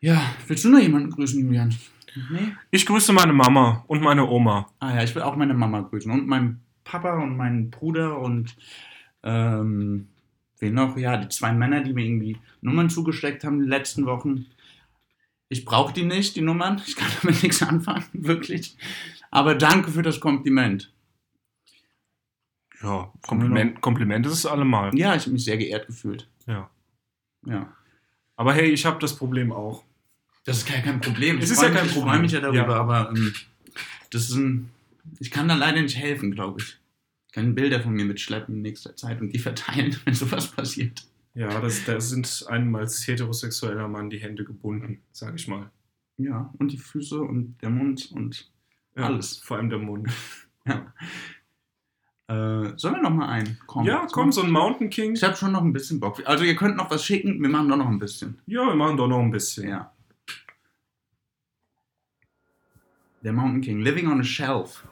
Ja, 0.00 0.22
willst 0.46 0.64
du 0.64 0.70
noch 0.70 0.78
jemanden 0.78 1.10
grüßen, 1.10 1.38
Julian? 1.38 1.74
Nee? 2.30 2.54
Ich 2.70 2.86
grüße 2.86 3.12
meine 3.12 3.34
Mama 3.34 3.84
und 3.88 4.00
meine 4.00 4.26
Oma. 4.26 4.70
Ah 4.78 4.94
ja, 4.94 5.02
ich 5.02 5.14
will 5.14 5.20
auch 5.20 5.36
meine 5.36 5.52
Mama 5.52 5.82
grüßen 5.82 6.10
und 6.10 6.26
meinen 6.26 6.62
Papa 6.82 7.22
und 7.22 7.36
meinen 7.36 7.70
Bruder 7.70 8.18
und 8.18 8.56
ähm, 9.22 10.08
wen 10.60 10.74
noch? 10.74 10.96
Ja, 10.96 11.18
die 11.18 11.28
zwei 11.28 11.52
Männer, 11.52 11.82
die 11.82 11.92
mir 11.92 12.06
irgendwie 12.06 12.38
Nummern 12.62 12.88
zugesteckt 12.88 13.44
haben 13.44 13.60
die 13.60 13.68
letzten 13.68 14.06
Wochen. 14.06 14.46
Ich 15.50 15.66
brauche 15.66 15.92
die 15.92 16.04
nicht, 16.04 16.36
die 16.36 16.40
Nummern. 16.40 16.80
Ich 16.86 16.96
kann 16.96 17.10
damit 17.20 17.42
nichts 17.42 17.62
anfangen, 17.62 18.04
wirklich. 18.14 18.76
Aber 19.30 19.54
danke 19.54 19.90
für 19.90 20.02
das 20.02 20.20
Kompliment. 20.20 20.92
Ja, 22.82 23.12
Kompliment, 23.26 23.80
Kompliment 23.80 24.24
ist 24.26 24.32
es 24.32 24.46
allemal. 24.46 24.96
Ja, 24.96 25.14
ich 25.16 25.22
habe 25.22 25.32
mich 25.32 25.44
sehr 25.44 25.56
geehrt 25.58 25.86
gefühlt. 25.86 26.28
Ja. 26.46 26.70
Ja. 27.44 27.72
Aber 28.36 28.54
hey, 28.54 28.70
ich 28.70 28.86
habe 28.86 29.00
das 29.00 29.16
Problem 29.16 29.50
auch. 29.52 29.84
Das 30.44 30.58
ist 30.58 30.66
kein, 30.68 30.82
kein 30.84 31.00
Problem. 31.00 31.38
Es 31.38 31.46
Ich 31.46 31.50
ist 31.52 31.62
ja 31.62 31.68
mich- 31.68 31.76
kein 31.76 31.86
Ich 31.86 31.92
freue 31.92 32.02
Problem. 32.04 32.22
mich 32.22 32.32
ja 32.32 32.40
darüber, 32.40 32.56
Ja. 32.74 32.80
aber 32.80 33.10
ähm, 33.10 33.34
das 34.10 34.28
ist 34.30 34.36
ein. 34.36 34.70
Ich 35.18 35.30
kann 35.30 35.48
da 35.48 35.54
leider 35.54 35.82
nicht 35.82 35.96
helfen, 35.96 36.30
glaube 36.30 36.60
ich. 36.60 36.78
Ich 37.26 37.32
kann 37.32 37.54
Bilder 37.54 37.80
von 37.82 37.92
mir 37.92 38.04
mitschleppen 38.04 38.56
in 38.56 38.62
nächster 38.62 38.94
Zeit 38.96 39.20
und 39.20 39.30
die 39.30 39.38
verteilen, 39.38 39.96
wenn 40.04 40.14
sowas 40.14 40.48
passiert. 40.48 41.04
Ja, 41.34 41.60
das, 41.60 41.84
da 41.84 42.00
sind 42.00 42.44
einem 42.48 42.74
als 42.76 43.06
heterosexueller 43.06 43.88
Mann 43.88 44.10
die 44.10 44.18
Hände 44.20 44.44
gebunden, 44.44 45.02
sag 45.12 45.34
ich 45.34 45.46
mal. 45.48 45.70
Ja, 46.16 46.52
und 46.58 46.72
die 46.72 46.78
Füße 46.78 47.20
und 47.20 47.58
der 47.62 47.70
Mund 47.70 48.10
und 48.12 48.50
Ja, 48.98 49.04
alles. 49.04 49.38
Vor 49.38 49.56
allem 49.56 49.70
der 49.70 49.78
Mund. 49.78 50.08
Ja. 50.66 50.92
Äh, 52.26 52.76
sollen 52.76 52.96
wir 52.96 53.00
noch 53.02 53.10
mal 53.10 53.28
einen? 53.28 53.58
Komm, 53.66 53.86
Ja, 53.86 54.06
komm, 54.12 54.32
so 54.32 54.42
ein 54.42 54.50
Mountain 54.50 54.90
King. 54.90 55.14
Ich 55.14 55.22
habe 55.24 55.34
schon 55.34 55.52
noch 55.52 55.62
ein 55.62 55.72
bisschen 55.72 55.98
Bock. 55.98 56.20
Also 56.26 56.44
ihr 56.44 56.56
könnt 56.56 56.76
noch 56.76 56.90
was 56.90 57.02
schicken, 57.02 57.40
wir 57.40 57.48
machen 57.48 57.70
doch 57.70 57.78
noch 57.78 57.86
ein 57.88 57.98
bisschen. 57.98 58.38
Ja, 58.44 58.66
wir 58.66 58.74
machen 58.74 58.98
doch 58.98 59.08
noch 59.08 59.20
ein 59.20 59.30
bisschen. 59.30 59.66
Ja. 59.66 59.90
Der 63.22 63.32
Mountain 63.32 63.62
King, 63.62 63.80
Living 63.80 64.08
on 64.08 64.20
a 64.20 64.24
Shelf. 64.24 64.86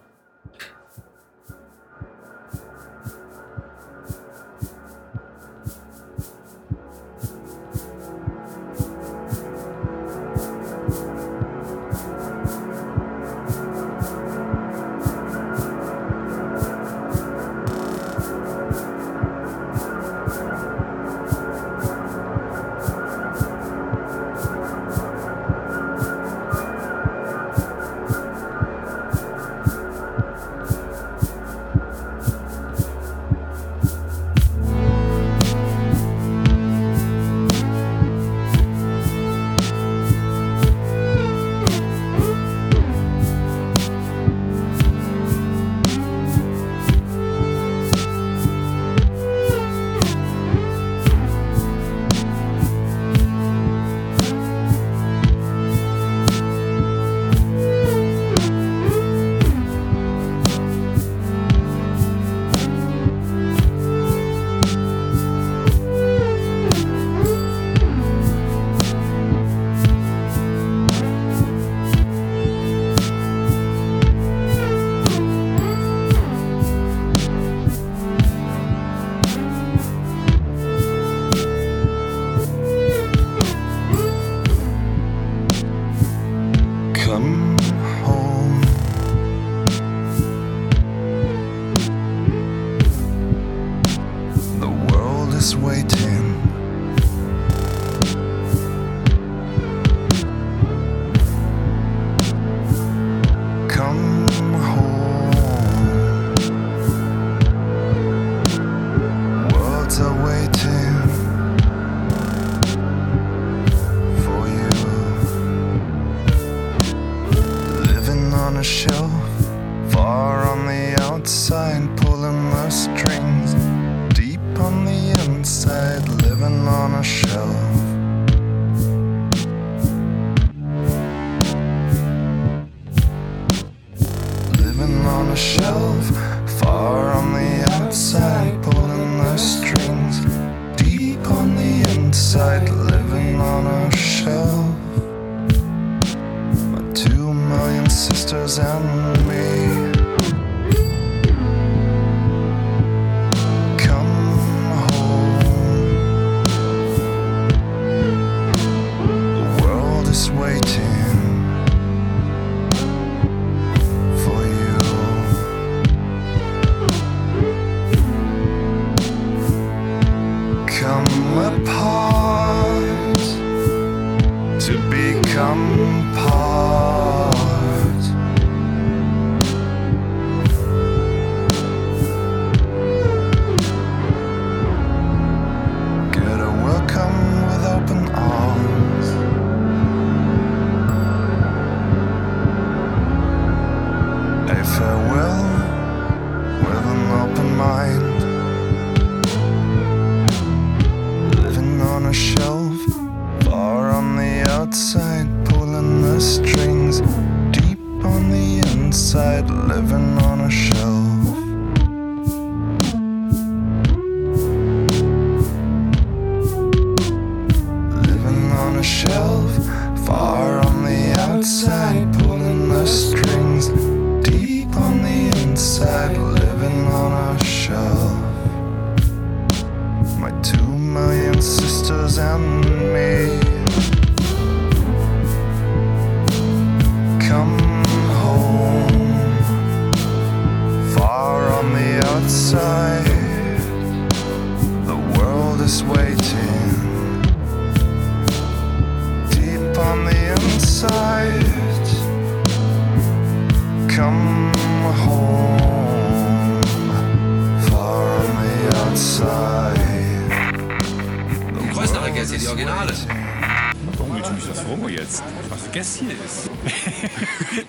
Guess 265.76 265.96
hier 265.98 266.12
ist? 266.24 266.48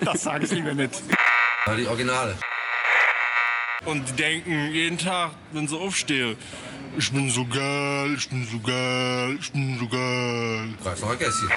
das 0.00 0.22
sage 0.22 0.46
ich 0.46 0.52
lieber 0.52 0.72
nicht. 0.72 1.02
Die 1.76 1.86
Originale. 1.86 2.38
Und 3.84 4.08
die 4.08 4.12
denken 4.14 4.70
jeden 4.72 4.96
Tag, 4.96 5.32
wenn 5.52 5.68
sie 5.68 5.76
aufstehen, 5.76 6.38
ich 6.96 7.12
bin 7.12 7.28
so 7.28 7.44
geil, 7.44 8.14
ich 8.16 8.30
bin 8.30 8.46
so 8.46 8.60
geil, 8.60 9.36
ich 9.38 9.52
bin 9.52 9.78
so 9.78 9.86
geil. 9.88 10.74
Kreuznacher 10.82 11.16
Gäste. 11.16 11.48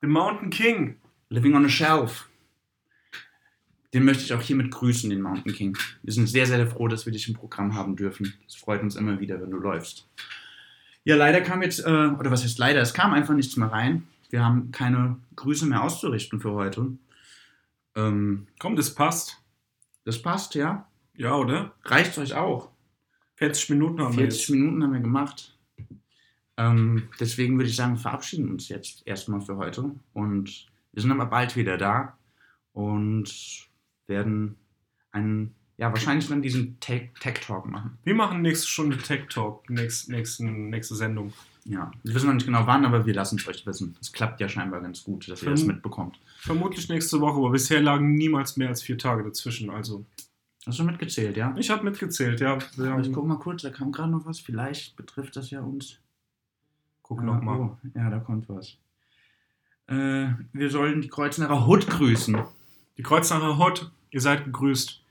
The 0.00 0.06
Mountain 0.06 0.50
King. 0.50 1.00
Living 1.28 1.56
on 1.56 1.64
a 1.64 1.68
Shelf. 1.68 2.28
Den 3.96 4.04
möchte 4.04 4.24
ich 4.24 4.34
auch 4.34 4.42
hiermit 4.42 4.70
grüßen, 4.72 5.08
den 5.08 5.22
Mountain 5.22 5.54
King. 5.54 5.78
Wir 6.02 6.12
sind 6.12 6.26
sehr, 6.26 6.44
sehr 6.44 6.66
froh, 6.66 6.86
dass 6.86 7.06
wir 7.06 7.14
dich 7.14 7.28
im 7.28 7.34
Programm 7.34 7.74
haben 7.74 7.96
dürfen. 7.96 8.34
Es 8.46 8.54
freut 8.54 8.82
uns 8.82 8.94
immer 8.94 9.20
wieder, 9.20 9.40
wenn 9.40 9.50
du 9.50 9.56
läufst. 9.56 10.06
Ja, 11.04 11.16
leider 11.16 11.40
kam 11.40 11.62
jetzt, 11.62 11.78
äh, 11.78 12.08
oder 12.08 12.30
was 12.30 12.44
heißt 12.44 12.58
leider, 12.58 12.82
es 12.82 12.92
kam 12.92 13.14
einfach 13.14 13.32
nichts 13.32 13.56
mehr 13.56 13.72
rein. 13.72 14.06
Wir 14.28 14.44
haben 14.44 14.70
keine 14.70 15.16
Grüße 15.34 15.64
mehr 15.64 15.82
auszurichten 15.82 16.42
für 16.42 16.52
heute. 16.52 16.88
Ähm, 17.94 18.48
Komm, 18.58 18.76
das 18.76 18.94
passt. 18.94 19.42
Das 20.04 20.20
passt, 20.20 20.54
ja. 20.54 20.86
Ja, 21.16 21.34
oder? 21.34 21.72
Reicht 21.84 22.18
euch 22.18 22.34
auch. 22.34 22.68
40 23.36 23.70
Minuten 23.70 24.02
haben 24.02 24.14
wir 24.18 24.24
40 24.24 24.40
jetzt. 24.40 24.50
Minuten 24.50 24.82
haben 24.82 24.92
wir 24.92 25.00
gemacht. 25.00 25.56
Ähm, 26.58 27.08
deswegen 27.18 27.56
würde 27.56 27.70
ich 27.70 27.76
sagen, 27.76 27.94
wir 27.94 28.00
verabschieden 28.00 28.50
uns 28.50 28.68
jetzt 28.68 29.06
erstmal 29.06 29.40
für 29.40 29.56
heute. 29.56 29.90
Und 30.12 30.66
wir 30.92 31.00
sind 31.00 31.12
aber 31.12 31.24
bald 31.24 31.56
wieder 31.56 31.78
da 31.78 32.18
und 32.74 33.65
werden 34.06 34.56
einen, 35.12 35.54
ja, 35.76 35.90
wahrscheinlich 35.90 36.28
dann 36.28 36.42
diesen 36.42 36.78
Tech 36.80 37.10
Tech 37.20 37.40
Talk 37.40 37.66
machen. 37.66 37.98
Wir 38.04 38.14
machen 38.14 38.42
nächste 38.42 38.66
Stunde 38.66 38.96
Tech 38.98 39.26
Talk, 39.28 39.68
nächst, 39.70 40.08
nächsten, 40.08 40.70
nächste 40.70 40.94
Sendung. 40.94 41.32
Ja, 41.64 41.90
wir 42.04 42.14
wissen 42.14 42.26
noch 42.26 42.34
nicht 42.34 42.46
genau 42.46 42.66
wann, 42.66 42.84
aber 42.84 43.06
wir 43.06 43.14
lassen 43.14 43.38
es 43.40 43.48
euch 43.48 43.66
wissen. 43.66 43.96
Es 44.00 44.12
klappt 44.12 44.40
ja 44.40 44.48
scheinbar 44.48 44.80
ganz 44.80 45.02
gut, 45.02 45.28
dass 45.28 45.42
ihr 45.42 45.50
das 45.50 45.62
Verm- 45.62 45.66
mitbekommt. 45.66 46.20
Vermutlich 46.38 46.88
nächste 46.88 47.20
Woche, 47.20 47.38
aber 47.38 47.50
bisher 47.50 47.80
lagen 47.82 48.14
niemals 48.14 48.56
mehr 48.56 48.68
als 48.68 48.82
vier 48.82 48.96
Tage 48.98 49.24
dazwischen. 49.24 49.70
Also. 49.70 50.04
Hast 50.64 50.78
du 50.78 50.84
mitgezählt, 50.84 51.36
ja? 51.36 51.54
Ich 51.58 51.70
habe 51.70 51.84
mitgezählt, 51.84 52.40
ja. 52.40 52.58
Aber 52.78 53.00
ich 53.00 53.12
guck 53.12 53.26
mal 53.26 53.38
kurz, 53.38 53.62
da 53.62 53.70
kam 53.70 53.90
gerade 53.92 54.10
noch 54.12 54.26
was. 54.26 54.38
Vielleicht 54.40 54.96
betrifft 54.96 55.34
das 55.36 55.50
ja 55.50 55.60
uns. 55.60 55.98
guck 57.02 57.18
Ja, 57.20 57.24
noch 57.26 57.40
mal. 57.42 57.56
oh, 57.58 57.76
ja, 57.94 58.10
da 58.10 58.18
kommt 58.20 58.48
was. 58.48 58.76
Äh, 59.88 60.28
wir 60.52 60.70
sollen 60.70 61.00
die 61.02 61.08
Kreuznacher 61.08 61.66
Hood 61.66 61.86
grüßen. 61.88 62.38
Die 62.96 63.02
Kreuznacher 63.02 63.58
Hot, 63.58 63.90
ihr 64.10 64.20
seid 64.20 64.44
gegrüßt. 64.44 65.02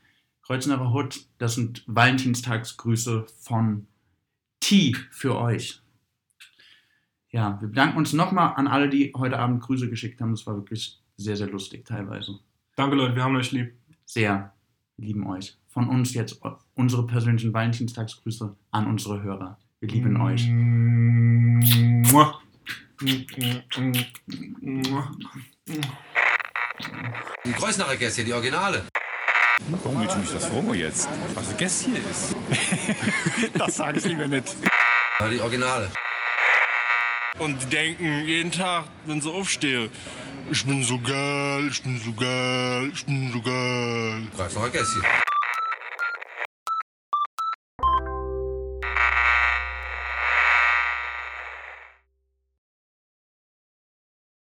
Kreuznacher 0.43 0.93
Hood, 0.93 1.25
das 1.39 1.55
sind 1.55 1.83
Valentinstagsgrüße 1.87 3.25
von 3.39 3.87
T 4.59 4.95
für 5.09 5.37
euch. 5.37 5.81
Ja, 7.29 7.59
wir 7.61 7.67
bedanken 7.67 7.97
uns 7.97 8.13
nochmal 8.13 8.53
an 8.55 8.67
alle, 8.67 8.87
die 8.87 9.11
heute 9.15 9.39
Abend 9.39 9.61
Grüße 9.61 9.89
geschickt 9.89 10.21
haben. 10.21 10.31
Das 10.31 10.45
war 10.45 10.55
wirklich 10.55 11.01
sehr, 11.17 11.35
sehr 11.35 11.47
lustig 11.47 11.85
teilweise. 11.85 12.39
Danke, 12.75 12.95
Leute, 12.95 13.15
wir 13.15 13.23
haben 13.23 13.35
euch 13.35 13.51
lieb. 13.51 13.73
Sehr. 14.05 14.53
Wir 14.97 15.07
lieben 15.07 15.27
euch. 15.27 15.57
Von 15.67 15.89
uns 15.89 16.13
jetzt 16.13 16.39
unsere 16.75 17.05
persönlichen 17.05 17.53
Valentinstagsgrüße 17.53 18.55
an 18.71 18.87
unsere 18.87 19.21
Hörer. 19.21 19.57
Wir 19.79 19.89
lieben 19.89 20.21
euch. 20.21 20.47
Mua. 22.11 22.39
Die 27.45 27.53
Kreuznacher 27.53 27.95
Gäste, 27.95 28.23
die 28.23 28.33
Originale. 28.33 28.85
Warum 29.83 30.01
willst 30.01 30.15
du 30.15 30.19
mich 30.19 30.31
das 30.31 30.45
fragen 30.45 30.73
jetzt? 30.73 31.07
Was 31.33 31.57
Guess 31.57 31.85
hier 31.85 31.97
ist? 31.97 32.35
das 33.57 33.75
sage 33.75 33.99
ich 33.99 34.05
lieber 34.05 34.27
nicht. 34.27 34.55
Ja, 35.19 35.27
die 35.29 35.39
Originale. 35.39 35.89
Und 37.39 37.61
die 37.61 37.65
denken 37.67 38.25
jeden 38.25 38.51
Tag, 38.51 38.85
wenn 39.05 39.21
sie 39.21 39.31
aufstehen, 39.31 39.89
ich 40.51 40.65
bin 40.65 40.83
so 40.83 40.99
geil, 40.99 41.67
ich 41.69 41.81
bin 41.81 41.99
so 41.99 42.13
geil, 42.13 42.91
ich 42.93 43.05
bin 43.05 43.31
so 43.31 43.41
geil. 43.41 44.27
Kreuznacher 44.35 44.69
Gäste. 44.69 45.24